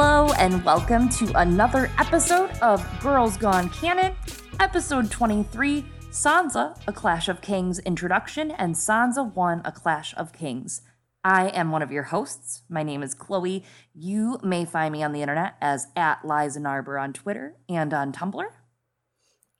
[0.00, 4.14] Hello, and welcome to another episode of Girls Gone Canon,
[4.60, 10.82] episode 23 Sansa, A Clash of Kings introduction, and Sansa 1, A Clash of Kings.
[11.24, 12.62] I am one of your hosts.
[12.68, 13.64] My name is Chloe.
[13.92, 18.12] You may find me on the internet as at Liza Narber on Twitter and on
[18.12, 18.46] Tumblr.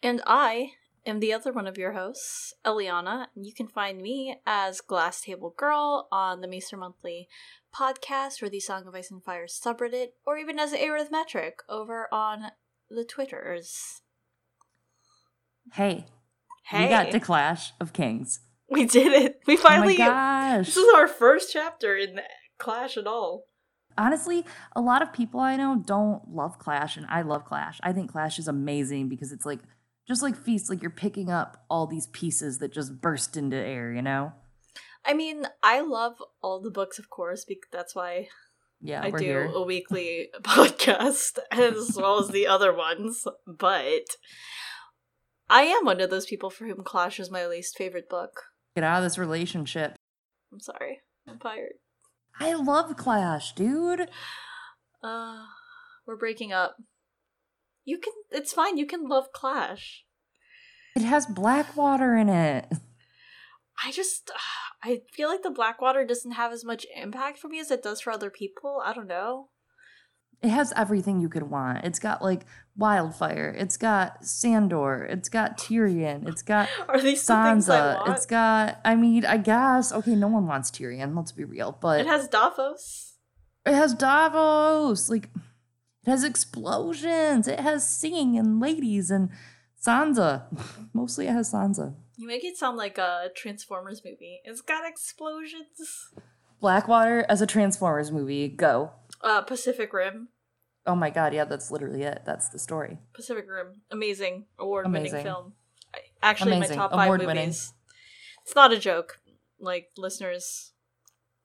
[0.05, 0.70] And I
[1.05, 3.27] am the other one of your hosts, Eliana.
[3.34, 7.27] You can find me as Glass Table Girl on the Maester Monthly
[7.75, 12.53] podcast or the Song of Ice and Fire subreddit, or even as Arithmetric over on
[12.91, 14.01] the Twitters.
[15.75, 16.07] Hey,
[16.69, 18.41] Hey, we got to Clash of Kings.
[18.69, 19.41] we did it.
[19.47, 19.95] We finally.
[19.97, 20.67] oh my gosh.
[20.67, 22.21] this is our first chapter in
[22.59, 23.45] Clash at all.
[23.97, 24.45] Honestly,
[24.77, 27.81] a lot of people I know don't love Clash, and I love Clash.
[27.83, 29.61] I think Clash is amazing because it's like
[30.07, 33.91] just like Feast, like you're picking up all these pieces that just burst into air,
[33.91, 34.35] you know?
[35.05, 38.29] I mean, I love all the books, of course, because that's why
[38.81, 39.51] Yeah, I do here.
[39.55, 43.25] a weekly podcast as well as the other ones.
[43.47, 44.17] But
[45.49, 48.43] I am one of those people for whom Clash is my least favorite book.
[48.75, 49.97] Get out of this relationship.
[50.53, 51.01] I'm sorry.
[51.27, 51.73] I'm tired.
[52.41, 54.09] I love Clash, dude.
[55.03, 55.45] Uh
[56.07, 56.77] we're breaking up.
[57.85, 60.05] You can it's fine, you can love Clash.
[60.97, 62.67] It has Blackwater in it.
[63.84, 64.31] I just
[64.83, 68.01] I feel like the Blackwater doesn't have as much impact for me as it does
[68.01, 68.83] for other people.
[68.85, 69.48] I don't know.
[70.41, 71.85] It has everything you could want.
[71.85, 73.53] It's got like Wildfire.
[73.59, 75.05] It's got Sandor.
[75.11, 76.29] It's got Tyrion.
[76.29, 77.97] It's got Are these the things I Sansa.
[77.97, 78.11] want?
[78.17, 78.81] It's got.
[78.85, 79.91] I mean, I guess.
[79.91, 81.17] Okay, no one wants Tyrion.
[81.17, 81.77] Let's be real.
[81.81, 83.15] But it has Davos.
[83.67, 85.11] It has Davos.
[85.11, 85.29] Like
[86.07, 87.48] it has explosions.
[87.48, 89.31] It has singing and ladies and
[89.85, 90.45] Sansa.
[90.95, 91.97] Mostly it has Sansa.
[92.18, 94.40] You make it sound like a Transformers movie.
[94.45, 96.11] It's got explosions.
[96.61, 98.48] Blackwater as a Transformers movie.
[98.48, 98.90] Go.
[99.23, 100.28] Uh, Pacific Rim.
[100.84, 102.23] Oh my god, yeah, that's literally it.
[102.27, 102.98] That's the story.
[103.14, 103.83] Pacific Rim.
[103.92, 104.46] Amazing.
[104.58, 105.23] Award-winning Amazing.
[105.24, 105.52] film.
[106.23, 106.77] Actually, Amazing.
[106.77, 107.36] my top five Award-winning.
[107.46, 107.73] movies.
[108.45, 109.20] It's not a joke.
[109.61, 110.73] Like, listeners,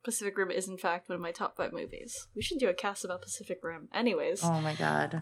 [0.03, 2.27] Pacific Rim is in fact one of my top five movies.
[2.35, 3.89] We should do a cast about Pacific Rim.
[3.93, 5.21] Anyways, Oh my god.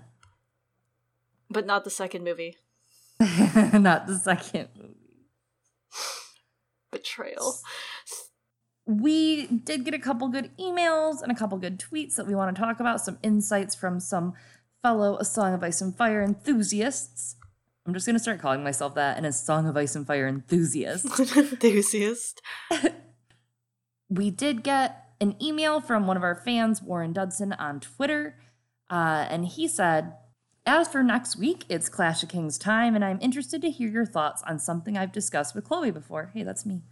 [1.49, 2.55] but not the second movie.
[3.73, 4.69] Not the second.
[6.91, 7.55] Betrayal.
[8.85, 12.55] we did get a couple good emails and a couple good tweets that we want
[12.55, 14.33] to talk about, some insights from some
[14.81, 17.35] fellow A Song of Ice and Fire enthusiasts.
[17.85, 20.27] I'm just going to start calling myself that and a Song of Ice and Fire
[20.27, 21.07] enthusiast.
[21.35, 22.41] Enthusiast.
[24.09, 28.37] we did get an email from one of our fans, Warren Dudson, on Twitter,
[28.89, 30.13] uh, and he said,
[30.65, 34.05] As for next week, it's Clash of Kings time, and I'm interested to hear your
[34.05, 36.29] thoughts on something I've discussed with Chloe before.
[36.35, 36.83] Hey, that's me.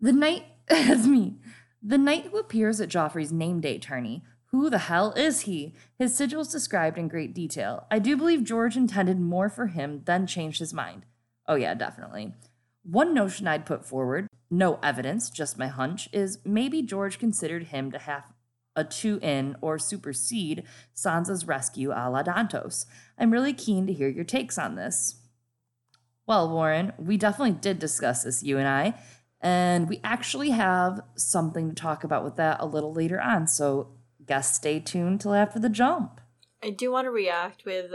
[0.00, 1.36] The knight, that's me.
[1.82, 4.22] The knight who appears at Joffrey's name day tourney.
[4.52, 5.74] Who the hell is he?
[5.98, 7.86] His sigil is described in great detail.
[7.90, 11.04] I do believe George intended more for him, then changed his mind.
[11.46, 12.32] Oh, yeah, definitely.
[12.84, 17.92] One notion I'd put forward, no evidence, just my hunch, is maybe George considered him
[17.92, 18.24] to have
[18.78, 20.62] a two in or supersede
[20.94, 22.86] Sansa's rescue a la Dantos.
[23.18, 25.16] I'm really keen to hear your takes on this.
[26.26, 28.94] Well, Warren, we definitely did discuss this, you and I,
[29.40, 33.88] and we actually have something to talk about with that a little later on, so
[34.26, 36.20] guess stay tuned till after the jump.
[36.62, 37.92] I do want to react with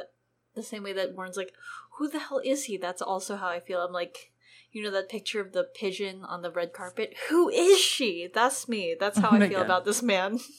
[0.56, 1.54] the same way that Warren's like,
[1.98, 2.78] who the hell is he?
[2.78, 3.82] That's also how I feel.
[3.82, 4.32] I'm like,
[4.72, 7.14] you know that picture of the pigeon on the red carpet?
[7.30, 8.28] Who is she?
[8.34, 8.96] That's me.
[9.00, 9.66] That's how Oh I feel God.
[9.66, 10.40] about this man.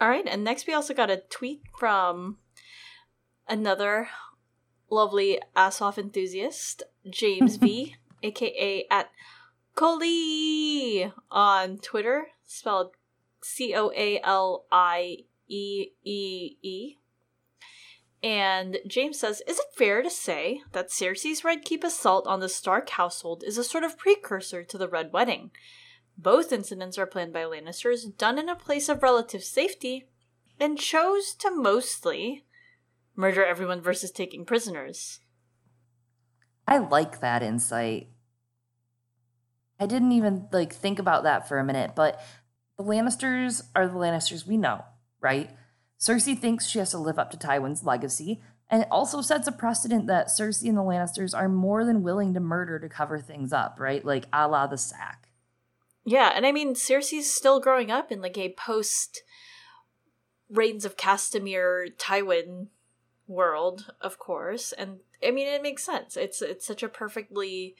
[0.00, 2.38] All right, and next we also got a tweet from
[3.46, 4.08] another
[4.88, 9.10] lovely ass off enthusiast, James V, aka at
[9.74, 12.92] Coley on Twitter, spelled
[13.42, 16.96] C O A L I E E E.
[18.22, 22.48] And James says, Is it fair to say that Cersei's Red Keep assault on the
[22.48, 25.50] Stark household is a sort of precursor to the Red Wedding?
[26.22, 30.04] Both incidents are planned by Lannisters, done in a place of relative safety,
[30.58, 32.44] and chose to mostly
[33.16, 35.20] murder everyone versus taking prisoners.
[36.68, 38.08] I like that insight.
[39.78, 42.20] I didn't even like think about that for a minute, but
[42.76, 44.84] the Lannisters are the Lannisters we know,
[45.22, 45.50] right?
[45.98, 49.52] Cersei thinks she has to live up to Tywin's legacy, and it also sets a
[49.52, 53.54] precedent that Cersei and the Lannisters are more than willing to murder to cover things
[53.54, 54.04] up, right?
[54.04, 55.29] Like a la the sack.
[56.04, 59.22] Yeah, and I mean, Cersei's still growing up in like a post
[60.48, 62.68] Rains of Castamere Tywin
[63.28, 66.16] world, of course, and I mean it makes sense.
[66.16, 67.76] It's it's such a perfectly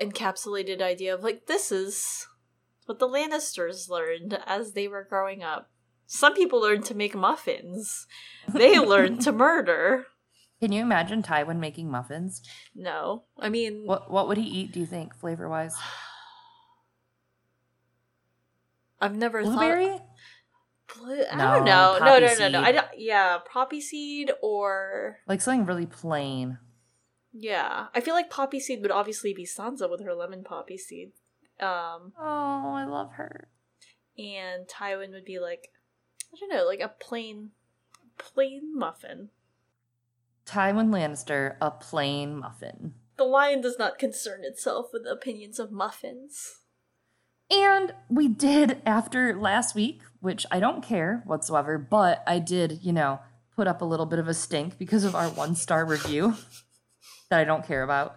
[0.00, 2.26] encapsulated idea of like this is
[2.86, 5.70] what the Lannisters learned as they were growing up.
[6.06, 8.06] Some people learn to make muffins.
[8.52, 10.06] They learn to murder.
[10.60, 12.42] Can you imagine Tywin making muffins?
[12.74, 13.24] No.
[13.38, 15.76] I mean What what would he eat, do you think, flavor wise?
[19.02, 19.86] I've never Blueberry?
[19.86, 20.06] thought
[20.96, 21.92] Blue- I No, don't know.
[21.94, 22.60] No, poppy no, no, no.
[22.62, 26.58] I don't, yeah, poppy seed or Like something really plain.
[27.32, 27.86] yeah.
[27.94, 31.12] I feel like poppy seed would obviously be Sansa with her lemon poppy seed.
[31.60, 33.48] Um Oh, I love her.
[34.18, 35.68] and Tywin would be like
[36.32, 37.50] I don't know, like a plain
[38.18, 39.30] plain muffin.
[40.46, 42.94] Tywin Lannister, a plain muffin.
[43.16, 46.60] The lion does not concern itself with the opinions of muffins.
[47.52, 52.94] And we did after last week, which I don't care whatsoever, but I did, you
[52.94, 53.20] know,
[53.54, 56.34] put up a little bit of a stink because of our one star review
[57.30, 58.16] that I don't care about.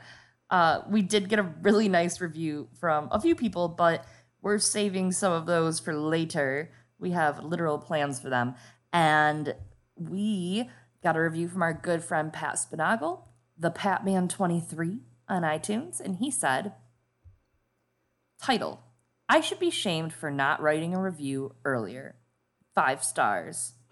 [0.50, 4.06] Uh, we did get a really nice review from a few people, but
[4.42, 6.72] we're saving some of those for later.
[6.98, 8.56] We have literal plans for them.
[8.94, 9.54] And
[9.98, 10.70] we
[11.04, 13.24] got a review from our good friend Pat Spinagle,
[13.58, 16.72] the Patman23 on iTunes, and he said,
[18.42, 18.85] Title
[19.28, 22.16] I should be shamed for not writing a review earlier.
[22.74, 23.74] Five stars.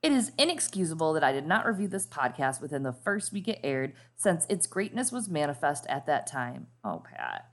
[0.00, 3.58] It is inexcusable that I did not review this podcast within the first week it
[3.64, 6.68] aired, since its greatness was manifest at that time.
[6.84, 7.46] Oh, Pat.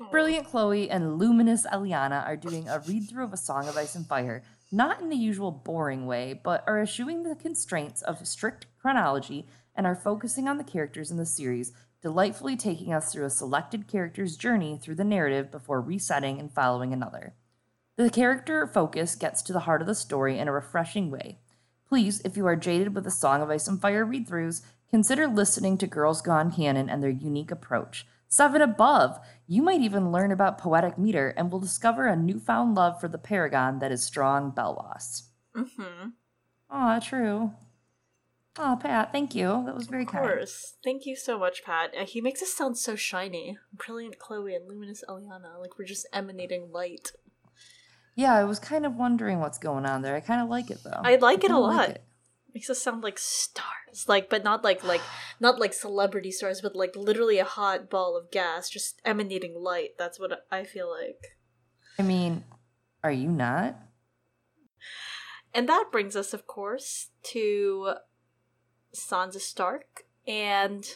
[0.00, 0.08] Oh.
[0.10, 3.94] Brilliant Chloe and luminous Eliana are doing a read through of A Song of Ice
[3.94, 4.42] and Fire,
[4.72, 9.86] not in the usual boring way, but are eschewing the constraints of strict chronology and
[9.86, 14.36] are focusing on the characters in the series, delightfully taking us through a selected character's
[14.36, 17.34] journey through the narrative before resetting and following another.
[17.96, 21.38] The character focus gets to the heart of the story in a refreshing way.
[21.86, 25.26] Please, if you are jaded with the Song of Ice and Fire read throughs, consider
[25.26, 28.06] listening to Girls Gone Canon and their unique approach.
[28.28, 29.18] Seven above,
[29.48, 33.18] you might even learn about poetic meter and will discover a newfound love for the
[33.18, 35.24] paragon that is strong Belwas.
[35.56, 36.10] Mm-hmm.
[36.70, 37.52] Aw, true.
[38.58, 39.62] Aw, Pat, thank you.
[39.64, 40.24] That was very kind.
[40.24, 40.38] Of kind.
[40.38, 40.74] course.
[40.82, 41.92] Thank you so much, Pat.
[41.98, 43.58] Uh, he makes us sound so shiny.
[43.72, 45.58] Brilliant Chloe and luminous Eliana.
[45.60, 47.12] Like we're just emanating light.
[48.16, 50.16] Yeah, I was kind of wondering what's going on there.
[50.16, 51.00] I kind of like it though.
[51.02, 51.88] I like it a kinda like lot.
[51.90, 52.04] it.
[52.52, 54.06] Makes us sound like stars.
[54.08, 55.00] Like but not like like
[55.38, 59.90] not like celebrity stars, but like literally a hot ball of gas just emanating light.
[59.96, 61.38] That's what I feel like.
[61.98, 62.44] I mean,
[63.04, 63.76] are you not?
[65.52, 67.94] And that brings us, of course, to
[68.94, 70.86] Sansa Stark, and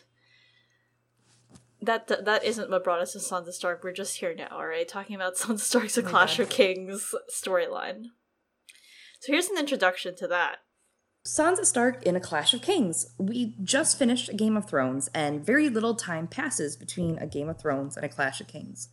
[1.82, 3.85] that that isn't what brought us to Sansa Stark.
[3.85, 6.44] We're just here now, all right, talking about Sansa Stark's A Oh Clash God.
[6.44, 8.05] of Kings storyline.
[9.20, 10.58] So here's an introduction to that.
[11.26, 13.14] Sansa Stark in A Clash of Kings.
[13.19, 17.49] We just finished A Game of Thrones, and very little time passes between A Game
[17.49, 18.90] of Thrones and A Clash of Kings.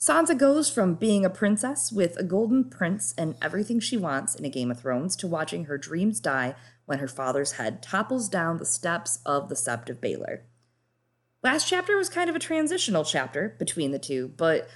[0.00, 4.44] Sansa goes from being a princess with a golden prince and everything she wants in
[4.44, 6.54] A Game of Thrones to watching her dreams die
[6.88, 10.40] when her father's head topples down the steps of the Sept of Baelor.
[11.42, 14.66] Last chapter was kind of a transitional chapter between the two, but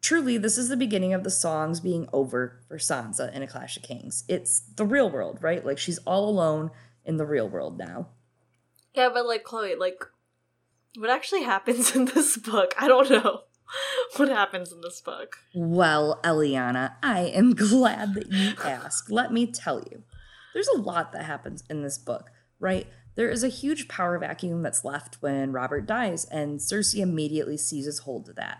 [0.00, 3.76] truly, this is the beginning of the songs being over for Sansa in A Clash
[3.76, 4.22] of Kings.
[4.28, 5.66] It's the real world, right?
[5.66, 6.70] Like she's all alone
[7.04, 8.10] in the real world now.
[8.94, 10.04] Yeah, but like Chloe, like
[10.96, 12.74] what actually happens in this book?
[12.78, 13.40] I don't know.
[14.16, 15.36] What happens in this book?
[15.54, 19.12] Well, Eliana, I am glad that you asked.
[19.12, 20.02] Let me tell you.
[20.54, 22.86] There's a lot that happens in this book, right?
[23.14, 28.00] There is a huge power vacuum that's left when Robert dies, and Cersei immediately seizes
[28.00, 28.58] hold of that.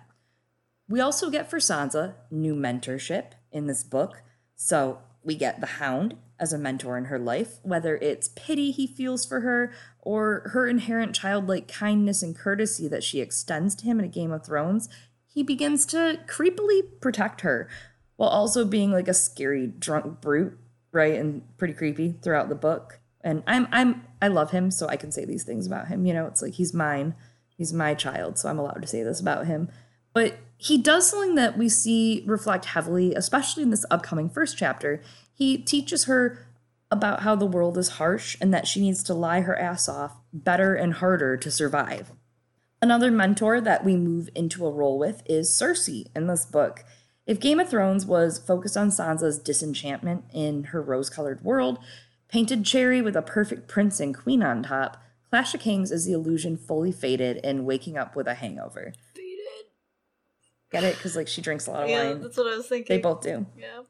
[0.89, 4.23] We also get for Sansa new mentorship in this book.
[4.57, 8.87] So we get the Hound as a mentor in her life, whether it's pity he
[8.87, 13.99] feels for her or her inherent childlike kindness and courtesy that she extends to him
[13.99, 14.89] in a Game of Thrones.
[15.27, 17.69] He begins to creepily protect her
[18.17, 20.59] while also being like a scary drunk brute,
[20.93, 21.15] right?
[21.15, 23.01] And pretty creepy throughout the book.
[23.23, 26.07] And I'm I'm I love him, so I can say these things about him.
[26.07, 27.15] You know, it's like he's mine.
[27.49, 29.69] He's my child, so I'm allowed to say this about him.
[30.13, 35.03] But he does something that we see reflect heavily, especially in this upcoming first chapter.
[35.33, 36.47] He teaches her
[36.91, 40.17] about how the world is harsh and that she needs to lie her ass off
[40.33, 42.13] better and harder to survive.
[42.83, 46.85] Another mentor that we move into a role with is Cersei in this book.
[47.31, 51.79] If Game of Thrones was focused on Sansa's disenchantment in her rose colored world,
[52.27, 56.13] painted cherry with a perfect prince and queen on top, Clash of Kings is the
[56.13, 58.93] illusion fully faded and waking up with a hangover.
[59.15, 59.69] Faded.
[60.73, 60.97] Get it?
[60.97, 62.21] Because like she drinks a lot of Yeah, wine.
[62.21, 62.97] that's what I was thinking.
[62.97, 63.47] They both do.
[63.57, 63.83] Yeah.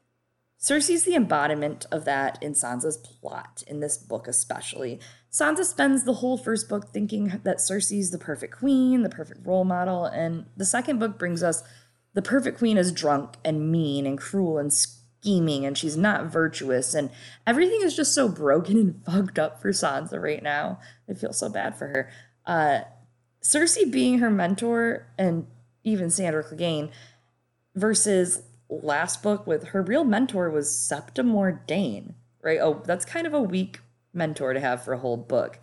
[0.61, 4.99] Cersei's the embodiment of that in Sansa's plot, in this book especially.
[5.31, 9.63] Sansa spends the whole first book thinking that Cersei's the perfect queen, the perfect role
[9.63, 11.63] model, and the second book brings us
[12.13, 16.93] the perfect queen is drunk and mean and cruel and scheming and she's not virtuous
[16.93, 17.09] and
[17.45, 20.79] everything is just so broken and fucked up for Sansa right now.
[21.09, 22.09] I feel so bad for her.
[22.45, 22.81] Uh,
[23.41, 25.47] Cersei being her mentor and
[25.83, 26.91] even Sandor Clegane
[27.75, 32.59] versus last book with her real mentor was Septa Mordane, right?
[32.61, 33.79] Oh, that's kind of a weak
[34.13, 35.59] mentor to have for a whole book.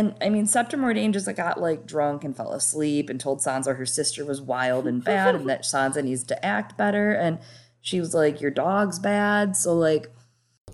[0.00, 3.76] And I mean, Septa Mordane just got like drunk and fell asleep and told Sansa
[3.76, 7.12] her sister was wild and bad and that Sansa needs to act better.
[7.12, 7.38] And
[7.82, 9.56] she was like, Your dog's bad.
[9.56, 10.10] So, like,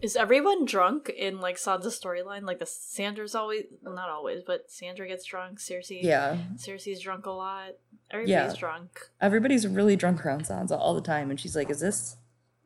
[0.02, 2.42] is everyone drunk in like Sansa's storyline?
[2.42, 5.58] Like the Sandor's always well, not always, but Sandor gets drunk.
[5.58, 7.70] Cersei, yeah, Cersei's drunk a lot.
[8.12, 8.60] Everybody's Yeah.
[8.60, 9.00] drunk.
[9.20, 11.30] everybody's really drunk around Sansa all the time.
[11.30, 12.16] And she's like, Is this?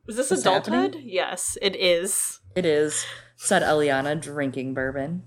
[0.07, 0.73] Is this adulthood?
[0.93, 1.01] happening?
[1.09, 2.39] Yes, it is.
[2.55, 3.05] It is,
[3.37, 5.23] said Eliana, drinking bourbon.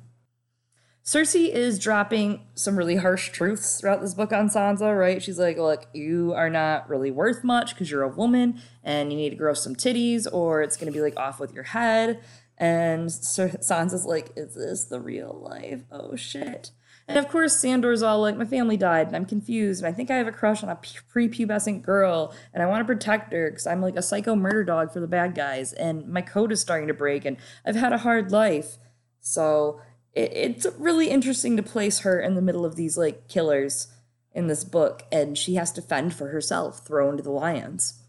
[1.05, 5.23] Cersei is dropping some really harsh truths throughout this book on Sansa, right?
[5.23, 9.19] She's like, look, you are not really worth much because you're a woman and you
[9.19, 12.25] need to grow some titties or it's going to be like off with your head.
[12.57, 15.83] And Sansa's like, is this the real life?
[15.93, 16.71] Oh shit.
[17.07, 20.11] And of course, Sandor's all like, my family died and I'm confused and I think
[20.11, 23.67] I have a crush on a prepubescent girl and I want to protect her because
[23.67, 26.89] I'm like a psycho murder dog for the bad guys and my code is starting
[26.89, 28.79] to break and I've had a hard life.
[29.21, 29.83] So
[30.15, 33.89] it, it's really interesting to place her in the middle of these like killers
[34.33, 38.01] in this book and she has to fend for herself, thrown to the lions.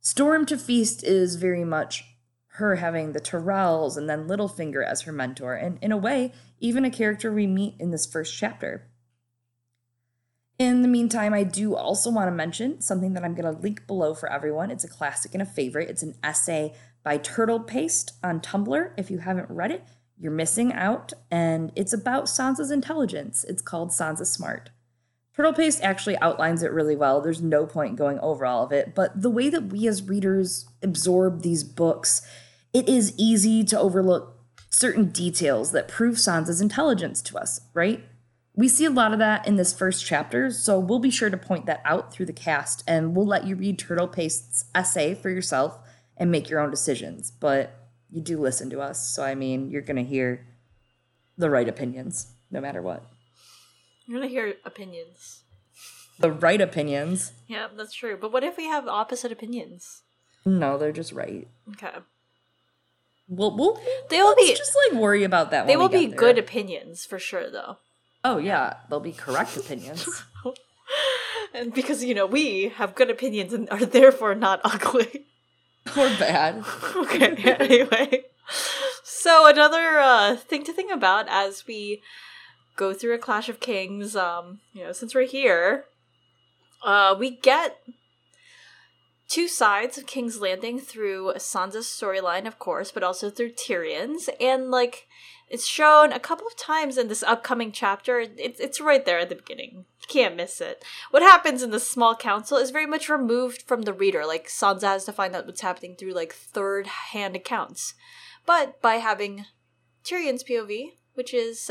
[0.00, 2.04] Storm to Feast is very much
[2.56, 6.84] her having the Tyrells and then Littlefinger as her mentor, and in a way, even
[6.84, 8.88] a character we meet in this first chapter.
[10.58, 13.86] In the meantime, I do also want to mention something that I'm going to link
[13.86, 14.70] below for everyone.
[14.70, 15.88] It's a classic and a favorite.
[15.88, 18.92] It's an essay by Turtle Paste on Tumblr.
[18.96, 19.84] If you haven't read it,
[20.22, 23.42] you're missing out, and it's about Sansa's intelligence.
[23.42, 24.70] It's called Sansa Smart.
[25.34, 27.20] Turtle Paste actually outlines it really well.
[27.20, 30.66] There's no point going over all of it, but the way that we as readers
[30.80, 32.22] absorb these books,
[32.72, 34.38] it is easy to overlook
[34.70, 38.04] certain details that prove Sansa's intelligence to us, right?
[38.54, 41.36] We see a lot of that in this first chapter, so we'll be sure to
[41.36, 45.30] point that out through the cast and we'll let you read Turtle Paste's essay for
[45.30, 45.80] yourself
[46.16, 47.32] and make your own decisions.
[47.32, 47.81] But
[48.12, 50.46] you do listen to us, so I mean, you're going to hear
[51.38, 53.02] the right opinions no matter what.
[54.06, 55.42] You're gonna hear opinions.
[56.18, 57.32] The right opinions.
[57.48, 58.18] Yeah, that's true.
[58.20, 60.02] But what if we have opposite opinions?
[60.44, 61.48] No, they're just right.
[61.70, 61.98] Okay.
[63.28, 65.66] We'll, we'll They will let's be- just like worry about that.
[65.66, 67.78] They will be get good opinions for sure, though.
[68.24, 70.06] Oh yeah, they'll be correct opinions.
[71.54, 75.26] And because, you know, we have good opinions and are therefore not ugly.
[75.96, 76.64] Or bad.
[76.96, 78.24] okay, anyway.
[79.02, 82.02] So another uh, thing to think about as we
[82.76, 85.84] go through a Clash of Kings, um, you know, since we're here,
[86.82, 87.78] uh, we get
[89.28, 94.70] two sides of King's Landing through Sansa's storyline, of course, but also through Tyrion's, and
[94.70, 95.06] like
[95.48, 98.20] it's shown a couple of times in this upcoming chapter.
[98.20, 99.84] It's it's right there at the beginning.
[100.12, 100.84] Can't miss it.
[101.10, 104.26] What happens in the small council is very much removed from the reader.
[104.26, 107.94] Like Sansa has to find out what's happening through like third hand accounts.
[108.44, 109.46] But by having
[110.04, 111.70] Tyrion's POV, which is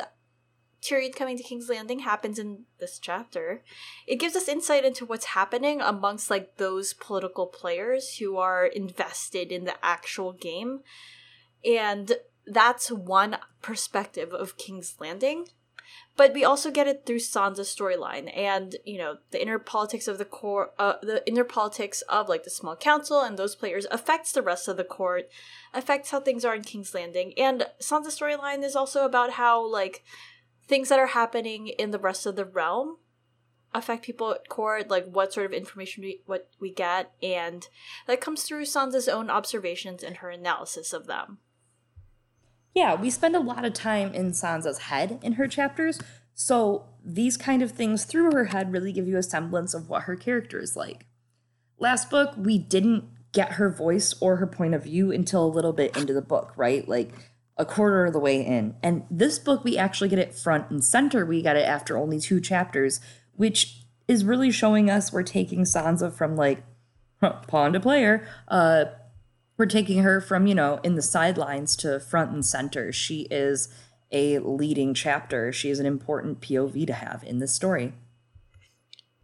[0.81, 3.61] Tyrion coming to King's Landing happens in this chapter,
[4.07, 9.51] it gives us insight into what's happening amongst like those political players who are invested
[9.51, 10.79] in the actual game.
[11.63, 12.13] And
[12.47, 15.45] that's one perspective of King's Landing.
[16.17, 20.17] But we also get it through Sansa's storyline and, you know, the inner politics of
[20.17, 24.31] the court, uh, the inner politics of like the small council and those players affects
[24.31, 25.29] the rest of the court,
[25.73, 27.33] affects how things are in King's Landing.
[27.37, 30.03] And Sansa's storyline is also about how like
[30.67, 32.97] things that are happening in the rest of the realm
[33.73, 37.67] affect people at court, like what sort of information we what we get, and
[38.07, 41.39] that comes through Sansa's own observations and her analysis of them.
[42.73, 45.99] Yeah, we spend a lot of time in Sansa's head in her chapters,
[46.33, 50.03] so these kind of things through her head really give you a semblance of what
[50.03, 51.05] her character is like.
[51.79, 55.73] Last book, we didn't get her voice or her point of view until a little
[55.73, 56.87] bit into the book, right?
[56.87, 57.11] Like
[57.57, 58.75] a quarter of the way in.
[58.83, 61.25] And this book, we actually get it front and center.
[61.25, 62.99] We got it after only two chapters,
[63.33, 66.63] which is really showing us we're taking Sansa from like
[67.47, 68.85] pawn to player, uh,
[69.61, 72.91] we're taking her from you know in the sidelines to front and center.
[72.91, 73.69] She is
[74.11, 75.53] a leading chapter.
[75.53, 77.93] She is an important pov to have in this story.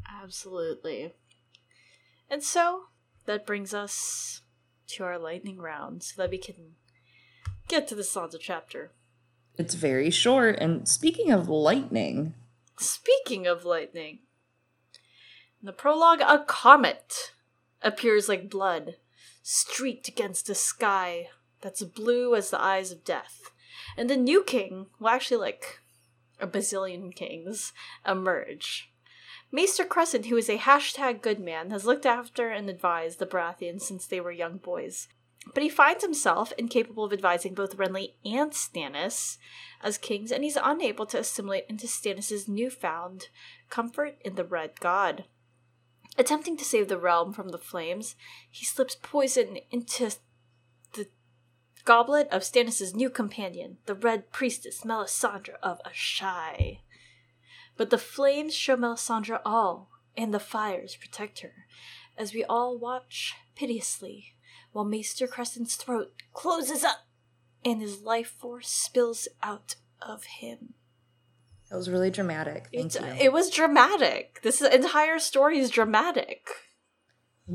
[0.08, 1.16] Absolutely.
[2.30, 2.84] And so
[3.26, 4.42] that brings us
[4.90, 6.76] to our lightning round so that we can
[7.68, 8.92] get to the Sansa chapter.
[9.58, 12.36] it's very short and speaking of lightning.
[12.78, 14.20] Speaking of lightning,
[15.60, 17.32] in the prologue, a comet
[17.82, 18.98] appears like blood,
[19.50, 21.30] streaked against a sky
[21.62, 23.50] that's blue as the eyes of death.
[23.96, 25.80] And the new king, well, actually, like
[26.38, 27.72] a bazillion kings,
[28.06, 28.92] emerge.
[29.50, 33.84] Maester Cressen, who is a hashtag good man, has looked after and advised the Baratheons
[33.84, 35.08] since they were young boys.
[35.54, 39.38] But he finds himself incapable of advising both Renly and Stannis
[39.82, 43.30] as kings, and he's unable to assimilate into Stannis' newfound
[43.70, 45.24] comfort in the Red God.
[46.18, 48.16] Attempting to save the realm from the flames,
[48.50, 50.16] he slips poison into
[50.94, 51.08] the
[51.86, 56.80] goblet of Stannis' new companion, the Red Priestess Melisandre of Asshai.
[57.76, 61.68] But the flames show Melisandre all, and the fires protect her,
[62.18, 64.34] as we all watch piteously
[64.72, 67.08] while Maester Cressen's throat closes up
[67.64, 70.74] and his life force spills out of him.
[71.72, 72.70] It was really dramatic.
[72.74, 73.06] Thank It's, you.
[73.06, 74.40] it was dramatic.
[74.42, 76.48] This entire story is dramatic.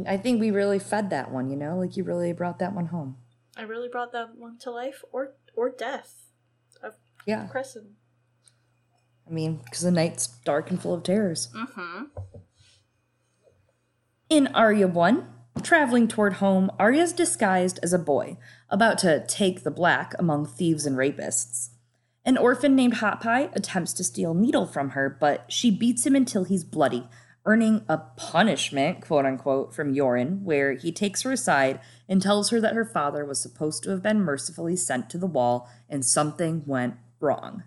[0.06, 1.76] I think we really fed that one, you know?
[1.78, 3.16] Like you really brought that one home.
[3.56, 6.24] I really brought that one to life or or death
[6.82, 6.94] of
[7.26, 7.48] Yeah.
[7.52, 7.92] Cressen.
[9.26, 11.48] I mean, because the night's dark and full of terrors.
[11.54, 12.04] Mm-hmm.
[14.30, 15.26] In Arya 1,
[15.62, 18.38] traveling toward home, Arya's disguised as a boy,
[18.70, 21.68] about to take the black among thieves and rapists.
[22.24, 26.14] An orphan named Hot Pie attempts to steal Needle from her, but she beats him
[26.14, 27.08] until he's bloody,
[27.44, 32.60] earning a punishment, quote unquote, from Yoren, where he takes her aside and tells her
[32.60, 36.62] that her father was supposed to have been mercifully sent to the wall and something
[36.64, 37.64] went wrong.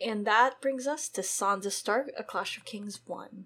[0.00, 3.44] And that brings us to Sansa Stark, A Clash of Kings 1.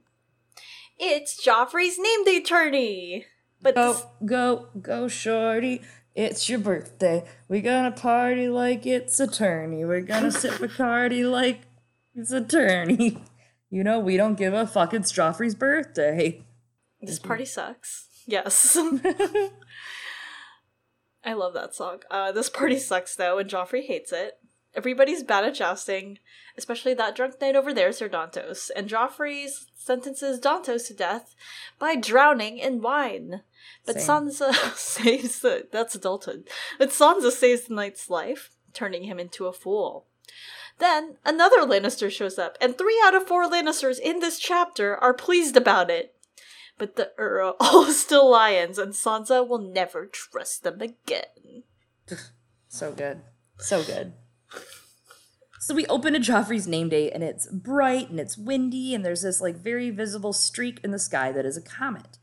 [0.98, 3.26] It's Joffrey's name day tourney!
[3.60, 5.82] But Go, this- go, go, shorty.
[6.16, 7.24] It's your birthday.
[7.46, 9.84] We gonna party like it's a tourney.
[9.84, 11.60] We're gonna sip Bacardi like
[12.14, 13.18] it's a tourney.
[13.68, 14.94] You know, we don't give a fuck.
[14.94, 16.44] It's Joffrey's birthday.
[17.02, 18.06] this party sucks.
[18.24, 18.76] Yes.
[21.24, 22.02] I love that song.
[22.08, 24.38] Uh, this party sucks though, and Joffrey hates it.
[24.76, 26.20] Everybody's bad at jousting,
[26.56, 28.70] especially that drunk knight over there, Sir Dantos.
[28.74, 31.34] And Joffrey sentences Dantos to death
[31.80, 33.42] by drowning in wine.
[33.84, 34.28] But Same.
[34.28, 36.48] Sansa saves the that's adulthood.
[36.78, 40.06] But Sansa saves the knight's life, turning him into a fool.
[40.78, 45.14] Then another Lannister shows up, and three out of four Lannisters in this chapter are
[45.14, 46.14] pleased about it.
[46.78, 51.62] But the Earl all still lions, and Sansa will never trust them again.
[52.68, 53.22] So good.
[53.58, 54.12] So good.
[55.60, 59.22] So we open to Joffrey's name day, and it's bright and it's windy, and there's
[59.22, 62.18] this like very visible streak in the sky that is a comet.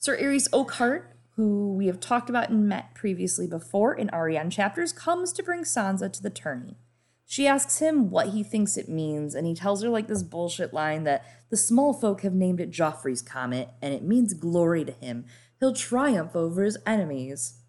[0.00, 1.02] Sir Arys Oakheart,
[1.36, 5.62] who we have talked about and met previously before in Arianne chapters, comes to bring
[5.62, 6.78] Sansa to the tourney.
[7.26, 10.72] She asks him what he thinks it means, and he tells her like this bullshit
[10.72, 14.92] line that the small folk have named it Joffrey's Comet, and it means glory to
[14.92, 15.26] him.
[15.60, 17.60] He'll triumph over his enemies.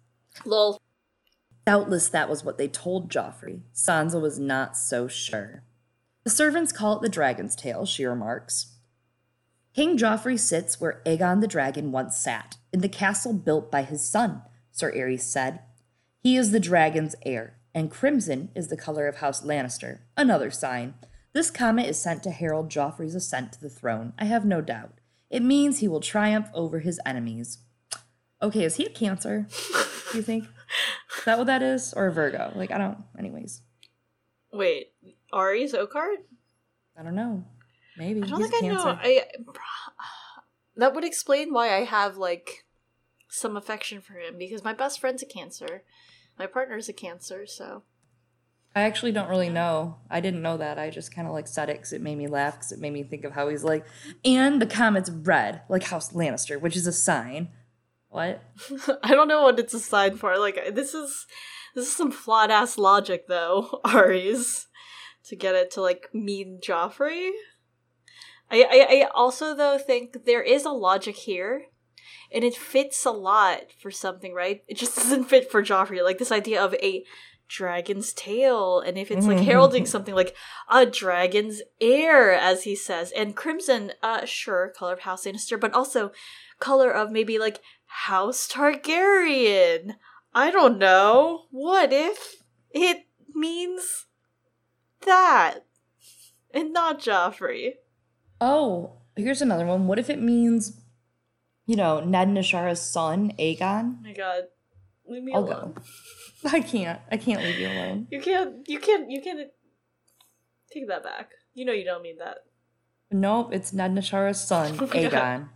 [0.46, 0.80] Lol.
[1.66, 3.60] Doubtless that was what they told Joffrey.
[3.74, 5.64] Sansa was not so sure.
[6.24, 8.71] The servants call it the dragon's tail, she remarks.
[9.74, 14.04] King Joffrey sits where Aegon the dragon once sat, in the castle built by his
[14.04, 15.60] son, Sir Arys said.
[16.18, 20.94] He is the dragon's heir, and crimson is the color of House Lannister, another sign.
[21.32, 24.92] This comet is sent to herald Joffrey's ascent to the throne, I have no doubt.
[25.30, 27.58] It means he will triumph over his enemies.
[28.42, 29.46] Okay, is he a Cancer?
[30.10, 30.44] Do you think?
[31.16, 31.94] Is that what that is?
[31.94, 32.52] Or a Virgo?
[32.54, 32.98] Like, I don't.
[33.18, 33.62] Anyways,
[34.52, 34.88] Wait,
[35.32, 36.16] Arys Oakheart?
[36.98, 37.44] I don't know.
[37.96, 38.22] Maybe.
[38.22, 38.98] I don't think I know.
[39.00, 39.24] I
[40.76, 42.64] that would explain why I have like
[43.28, 45.82] some affection for him because my best friend's a Cancer,
[46.38, 47.82] my partner's a Cancer, so
[48.74, 49.98] I actually don't really know.
[50.10, 50.78] I didn't know that.
[50.78, 52.92] I just kind of like said it because it made me laugh because it made
[52.92, 53.84] me think of how he's like,
[54.24, 57.48] and the comet's red, like House Lannister, which is a sign.
[58.08, 58.42] What?
[59.02, 60.38] I don't know what it's a sign for.
[60.38, 61.26] Like this is
[61.74, 64.66] this is some flawed ass logic though, Arys,
[65.24, 67.30] to get it to like mean Joffrey.
[68.50, 71.66] I, I I also though think there is a logic here,
[72.32, 74.62] and it fits a lot for something, right?
[74.68, 76.02] It just doesn't fit for Joffrey.
[76.04, 77.04] Like this idea of a
[77.48, 80.34] dragon's tail, and if it's like heralding something like
[80.70, 85.74] a dragon's heir, as he says, and crimson, uh, sure, color of House Lannister, but
[85.74, 86.12] also
[86.58, 89.96] color of maybe like House Targaryen.
[90.34, 91.42] I don't know.
[91.50, 92.36] What if
[92.70, 94.06] it means
[95.02, 95.66] that
[96.54, 97.72] and not Joffrey?
[98.44, 99.86] Oh, here's another one.
[99.86, 100.80] What if it means,
[101.64, 103.98] you know, Ned and Ashara's son, Aegon?
[104.00, 104.42] Oh my god.
[105.06, 105.74] Leave me I'll alone.
[105.74, 105.82] go.
[106.50, 107.00] I can't.
[107.10, 108.08] I can't leave you alone.
[108.10, 109.48] You can't you can't you can't
[110.72, 111.30] take that back.
[111.54, 112.38] You know you don't mean that.
[113.12, 115.12] Nope, it's Ned and Ashara's son, Oh my God.
[115.12, 115.48] Aegon,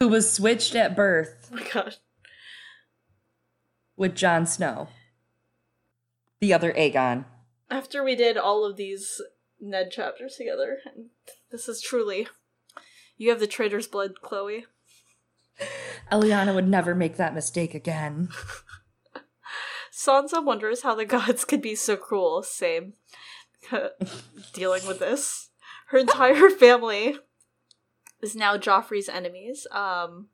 [0.00, 1.48] who was switched at birth.
[1.52, 1.96] Oh my god.
[3.96, 4.88] with Jon Snow.
[6.40, 7.26] The other Aegon.
[7.70, 9.20] After we did all of these
[9.60, 11.06] Ned chapters together, and
[11.50, 12.26] this is truly
[13.20, 14.64] you have the traitor's blood, Chloe.
[16.10, 18.30] Eliana would never make that mistake again.
[19.92, 22.42] Sansa wonders how the gods could be so cruel.
[22.42, 22.94] Same.
[24.54, 25.50] Dealing with this.
[25.88, 27.18] Her entire family
[28.22, 29.66] is now Joffrey's enemies.
[29.70, 30.28] Um,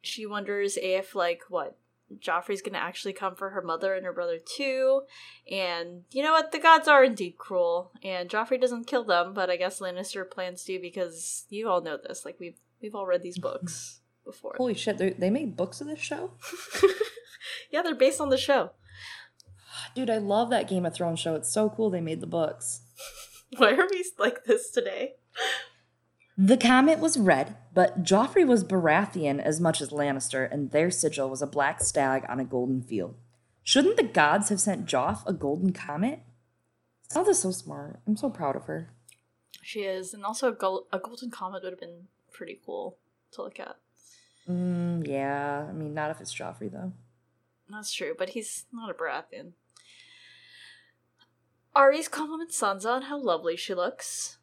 [0.00, 1.76] she wonders if, like, what?
[2.18, 5.02] Joffrey's gonna actually come for her mother and her brother too.
[5.50, 6.52] And you know what?
[6.52, 7.92] The gods are indeed cruel.
[8.02, 11.96] And Joffrey doesn't kill them, but I guess Lannister plans to because you all know
[11.96, 12.24] this.
[12.24, 14.54] Like we've we've all read these books before.
[14.56, 14.98] Holy shit!
[14.98, 16.32] They made books of this show.
[17.70, 18.72] yeah, they're based on the show.
[19.94, 21.34] Dude, I love that Game of Thrones show.
[21.34, 22.82] It's so cool they made the books.
[23.56, 25.14] Why are we like this today?
[26.38, 31.30] The comet was red, but Joffrey was Baratheon as much as Lannister, and their sigil
[31.30, 33.14] was a black stag on a golden field.
[33.62, 36.20] Shouldn't the gods have sent Joff a golden comet?
[37.08, 38.00] Sansa's so smart.
[38.06, 38.90] I'm so proud of her.
[39.62, 42.98] She is, and also a, gold, a golden comet would have been pretty cool
[43.32, 43.76] to look at.
[44.48, 46.92] Mm, yeah, I mean, not if it's Joffrey though.
[47.68, 49.52] That's true, but he's not a Baratheon.
[51.74, 54.38] Arys compliments Sansa on how lovely she looks.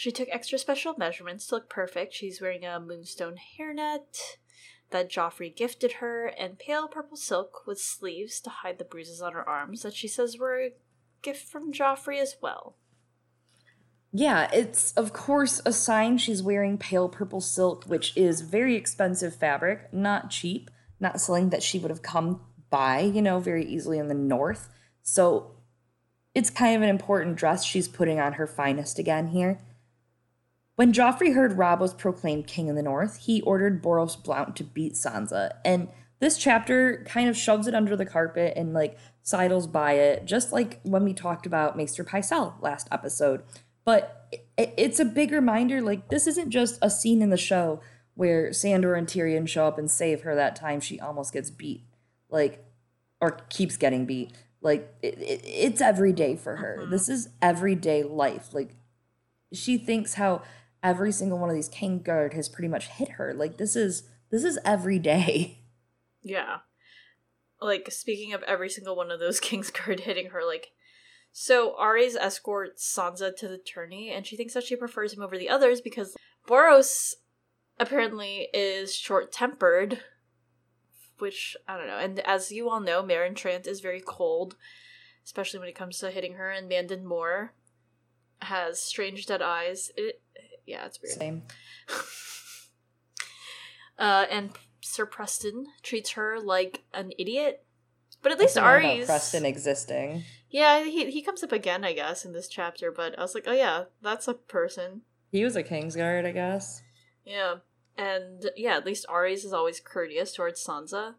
[0.00, 2.14] She took extra special measurements to look perfect.
[2.14, 4.38] She's wearing a moonstone hairnet
[4.92, 9.34] that Joffrey gifted her, and pale purple silk with sleeves to hide the bruises on
[9.34, 10.72] her arms that she says were a
[11.20, 12.78] gift from Joffrey as well.
[14.10, 19.36] Yeah, it's of course a sign she's wearing pale purple silk, which is very expensive
[19.36, 23.98] fabric, not cheap, not something that she would have come by, you know, very easily
[23.98, 24.70] in the north.
[25.02, 25.56] So
[26.34, 29.60] it's kind of an important dress she's putting on her finest again here.
[30.80, 34.64] When Joffrey heard Robb was proclaimed king in the north, he ordered Boros Blount to
[34.64, 35.50] beat Sansa.
[35.62, 35.88] And
[36.20, 40.52] this chapter kind of shoves it under the carpet and like sidles by it, just
[40.52, 43.42] like when we talked about Maester Pycelle last episode.
[43.84, 47.82] But it's a big reminder like, this isn't just a scene in the show
[48.14, 51.84] where Sandor and Tyrion show up and save her that time she almost gets beat.
[52.30, 52.64] Like,
[53.20, 54.32] or keeps getting beat.
[54.62, 56.78] Like, it, it, it's every day for her.
[56.80, 56.90] Mm-hmm.
[56.90, 58.54] This is everyday life.
[58.54, 58.76] Like,
[59.52, 60.42] she thinks how
[60.82, 63.34] every single one of these Kingsguard has pretty much hit her.
[63.34, 65.56] Like this is this is every day.
[66.22, 66.58] Yeah.
[67.62, 70.72] Like speaking of every single one of those Kingsguard hitting her, like
[71.32, 75.38] so Arys escorts Sansa to the tourney and she thinks that she prefers him over
[75.38, 76.14] the others because
[76.46, 77.14] Boros
[77.78, 80.02] apparently is short tempered.
[81.18, 81.98] Which I don't know.
[81.98, 84.56] And as you all know, Meryn Trant is very cold,
[85.24, 87.54] especially when it comes to hitting her, and Mandon Moore
[88.42, 89.90] has strange dead eyes.
[89.96, 90.22] It
[90.70, 91.18] yeah, it's weird.
[91.18, 91.42] Same.
[93.98, 97.64] uh, and Sir Preston treats her like an idiot.
[98.22, 100.24] But at least Arys Preston existing.
[100.50, 102.92] Yeah, he he comes up again, I guess, in this chapter.
[102.92, 105.02] But I was like, oh yeah, that's a person.
[105.32, 106.82] He was a Kingsguard, I guess.
[107.24, 107.56] Yeah,
[107.96, 111.14] and yeah, at least Arys is always courteous towards Sansa,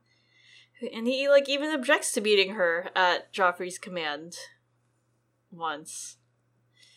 [0.94, 4.36] and he like even objects to beating her at Joffrey's command.
[5.50, 6.18] Once.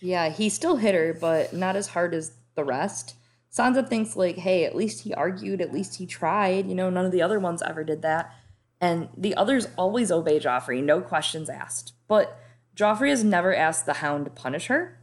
[0.00, 3.16] Yeah, he still hit her, but not as hard as the rest.
[3.52, 6.66] Sansa thinks like, hey, at least he argued, at least he tried.
[6.66, 8.32] You know, none of the other ones ever did that.
[8.80, 11.92] And the others always obey Joffrey, no questions asked.
[12.08, 12.38] But
[12.76, 14.98] Joffrey has never asked the Hound to punish her.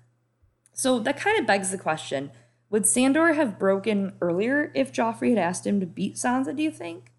[0.73, 2.31] So that kind of begs the question
[2.69, 6.71] would Sandor have broken earlier if Joffrey had asked him to beat Sansa, do you
[6.71, 7.11] think?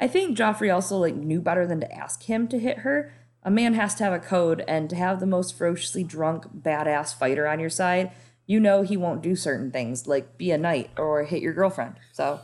[0.00, 3.12] I think Joffrey also like knew better than to ask him to hit her.
[3.44, 7.14] A man has to have a code, and to have the most ferociously drunk, badass
[7.14, 8.10] fighter on your side,
[8.46, 11.96] you know he won't do certain things like be a knight or hit your girlfriend.
[12.12, 12.40] So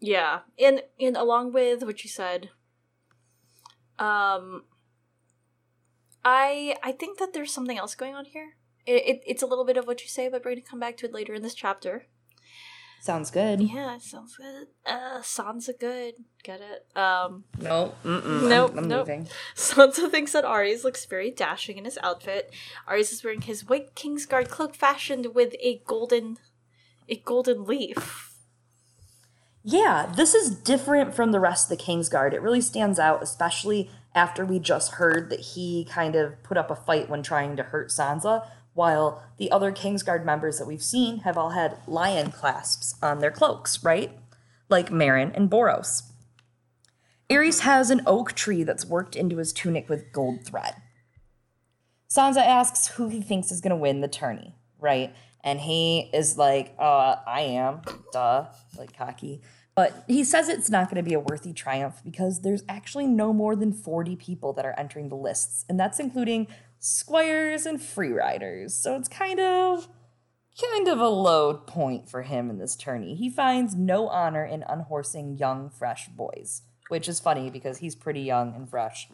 [0.00, 2.50] yeah, and and along with what you said,
[3.98, 4.64] um,
[6.24, 8.56] I I think that there's something else going on here.
[8.84, 10.80] It, it it's a little bit of what you say, but we're going to come
[10.80, 12.06] back to it later in this chapter.
[13.02, 13.60] Sounds good.
[13.60, 14.68] Yeah, sounds good.
[14.86, 16.14] Uh, Sansa good.
[16.44, 16.86] Get it?
[16.96, 19.08] Um, no, nope, I'm, I'm nope.
[19.08, 19.28] Moving.
[19.56, 22.54] Sansa thinks that Arys looks very dashing in his outfit.
[22.86, 26.36] Arys is wearing his white Kingsguard cloak fashioned with a golden,
[27.08, 28.36] a golden leaf.
[29.64, 32.32] Yeah, this is different from the rest of the Kingsguard.
[32.32, 36.70] It really stands out, especially after we just heard that he kind of put up
[36.70, 41.18] a fight when trying to hurt Sansa while the other Kingsguard members that we've seen
[41.18, 44.18] have all had lion clasps on their cloaks, right?
[44.68, 46.02] Like Meryn and Boros.
[47.28, 50.74] Arys has an oak tree that's worked into his tunic with gold thread.
[52.10, 55.14] Sansa asks who he thinks is going to win the tourney, right?
[55.42, 57.80] And he is like, uh, I am,
[58.12, 59.40] duh, like cocky.
[59.74, 63.32] But he says it's not going to be a worthy triumph because there's actually no
[63.32, 66.46] more than 40 people that are entering the lists, and that's including
[66.78, 68.74] squires and free riders.
[68.74, 69.88] So it's kind of
[70.60, 73.14] kind of a low point for him in this tourney.
[73.14, 78.20] He finds no honor in unhorsing young, fresh boys, which is funny because he's pretty
[78.20, 79.08] young and fresh.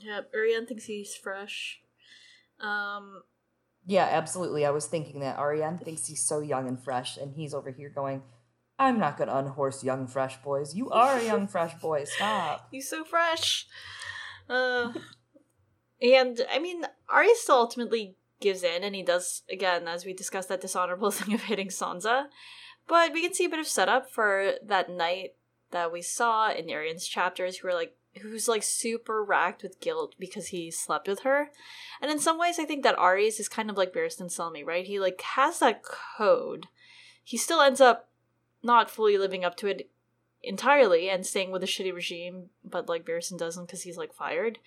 [0.00, 1.80] Yeah, Arianne thinks he's fresh.
[2.60, 3.22] Um,
[3.86, 4.64] yeah, absolutely.
[4.64, 7.88] I was thinking that Arianne thinks he's so young and fresh, and he's over here
[7.88, 8.22] going,
[8.78, 10.74] I'm not to unhorse young, fresh boys.
[10.74, 12.04] You are a young, fresh boy.
[12.04, 12.68] Stop.
[12.70, 13.66] He's so fresh.
[14.48, 14.92] Uh,
[16.00, 20.48] and, I mean, Ari still ultimately gives in, and he does, again, as we discussed,
[20.48, 22.26] that dishonorable thing of hitting Sansa.
[22.88, 25.34] But we can see a bit of setup for that night
[25.70, 30.14] that we saw in Arianne's chapters, who are like, who's like super racked with guilt
[30.18, 31.50] because he slept with her.
[32.00, 34.84] And in some ways, I think that Arys is kind of like Barristan Selmy, right?
[34.84, 36.66] He like has that code.
[37.24, 38.10] He still ends up
[38.62, 39.90] not fully living up to it
[40.42, 44.58] entirely and staying with a shitty regime, but like Barristan doesn't because he's like fired.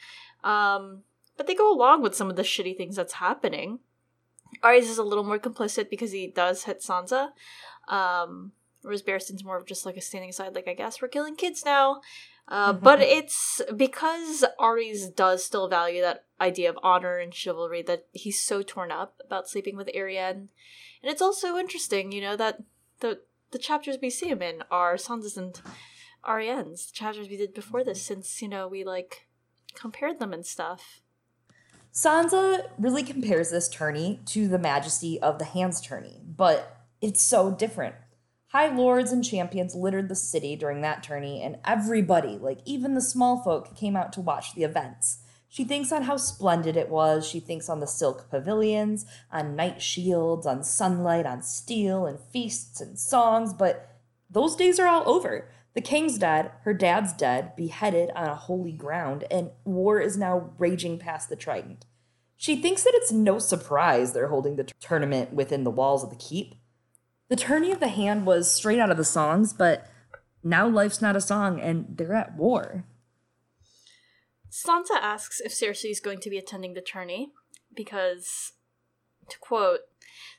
[0.44, 1.04] Um,
[1.38, 3.80] but they go along with some of the shitty things that's happening.
[4.64, 7.30] Arys is a little more complicit because he does hit Sansa.
[7.88, 11.36] Um, whereas Barristan's more of just like a standing aside, like, I guess we're killing
[11.36, 12.02] kids now.
[12.48, 12.84] Uh, mm-hmm.
[12.84, 18.42] But it's because Arys does still value that idea of honor and chivalry that he's
[18.42, 20.48] so torn up about sleeping with Arianne.
[21.02, 22.64] And it's also interesting, you know, that
[23.00, 23.20] the
[23.56, 25.62] the chapters we see him in are Sansa's and
[26.26, 29.28] Arianne's, the chapters we did before this, since, you know, we like
[29.74, 31.00] compared them and stuff.
[31.94, 37.50] Sansa really compares this tourney to the majesty of the Hands tourney, but it's so
[37.50, 37.96] different.
[38.48, 43.00] High lords and champions littered the city during that tourney, and everybody, like even the
[43.00, 45.20] small folk, came out to watch the events.
[45.56, 47.26] She thinks on how splendid it was.
[47.26, 52.82] She thinks on the silk pavilions, on knight shields, on sunlight, on steel, and feasts
[52.82, 55.48] and songs, but those days are all over.
[55.74, 60.50] The king's dead, her dad's dead, beheaded on a holy ground, and war is now
[60.58, 61.86] raging past the Trident.
[62.36, 66.18] She thinks that it's no surprise they're holding the tournament within the walls of the
[66.18, 66.56] keep.
[67.30, 69.90] The tourney of the hand was straight out of the songs, but
[70.44, 72.84] now life's not a song and they're at war.
[74.56, 77.32] Sansa asks if Cersei is going to be attending the tourney
[77.76, 78.54] because,
[79.30, 79.82] to quote,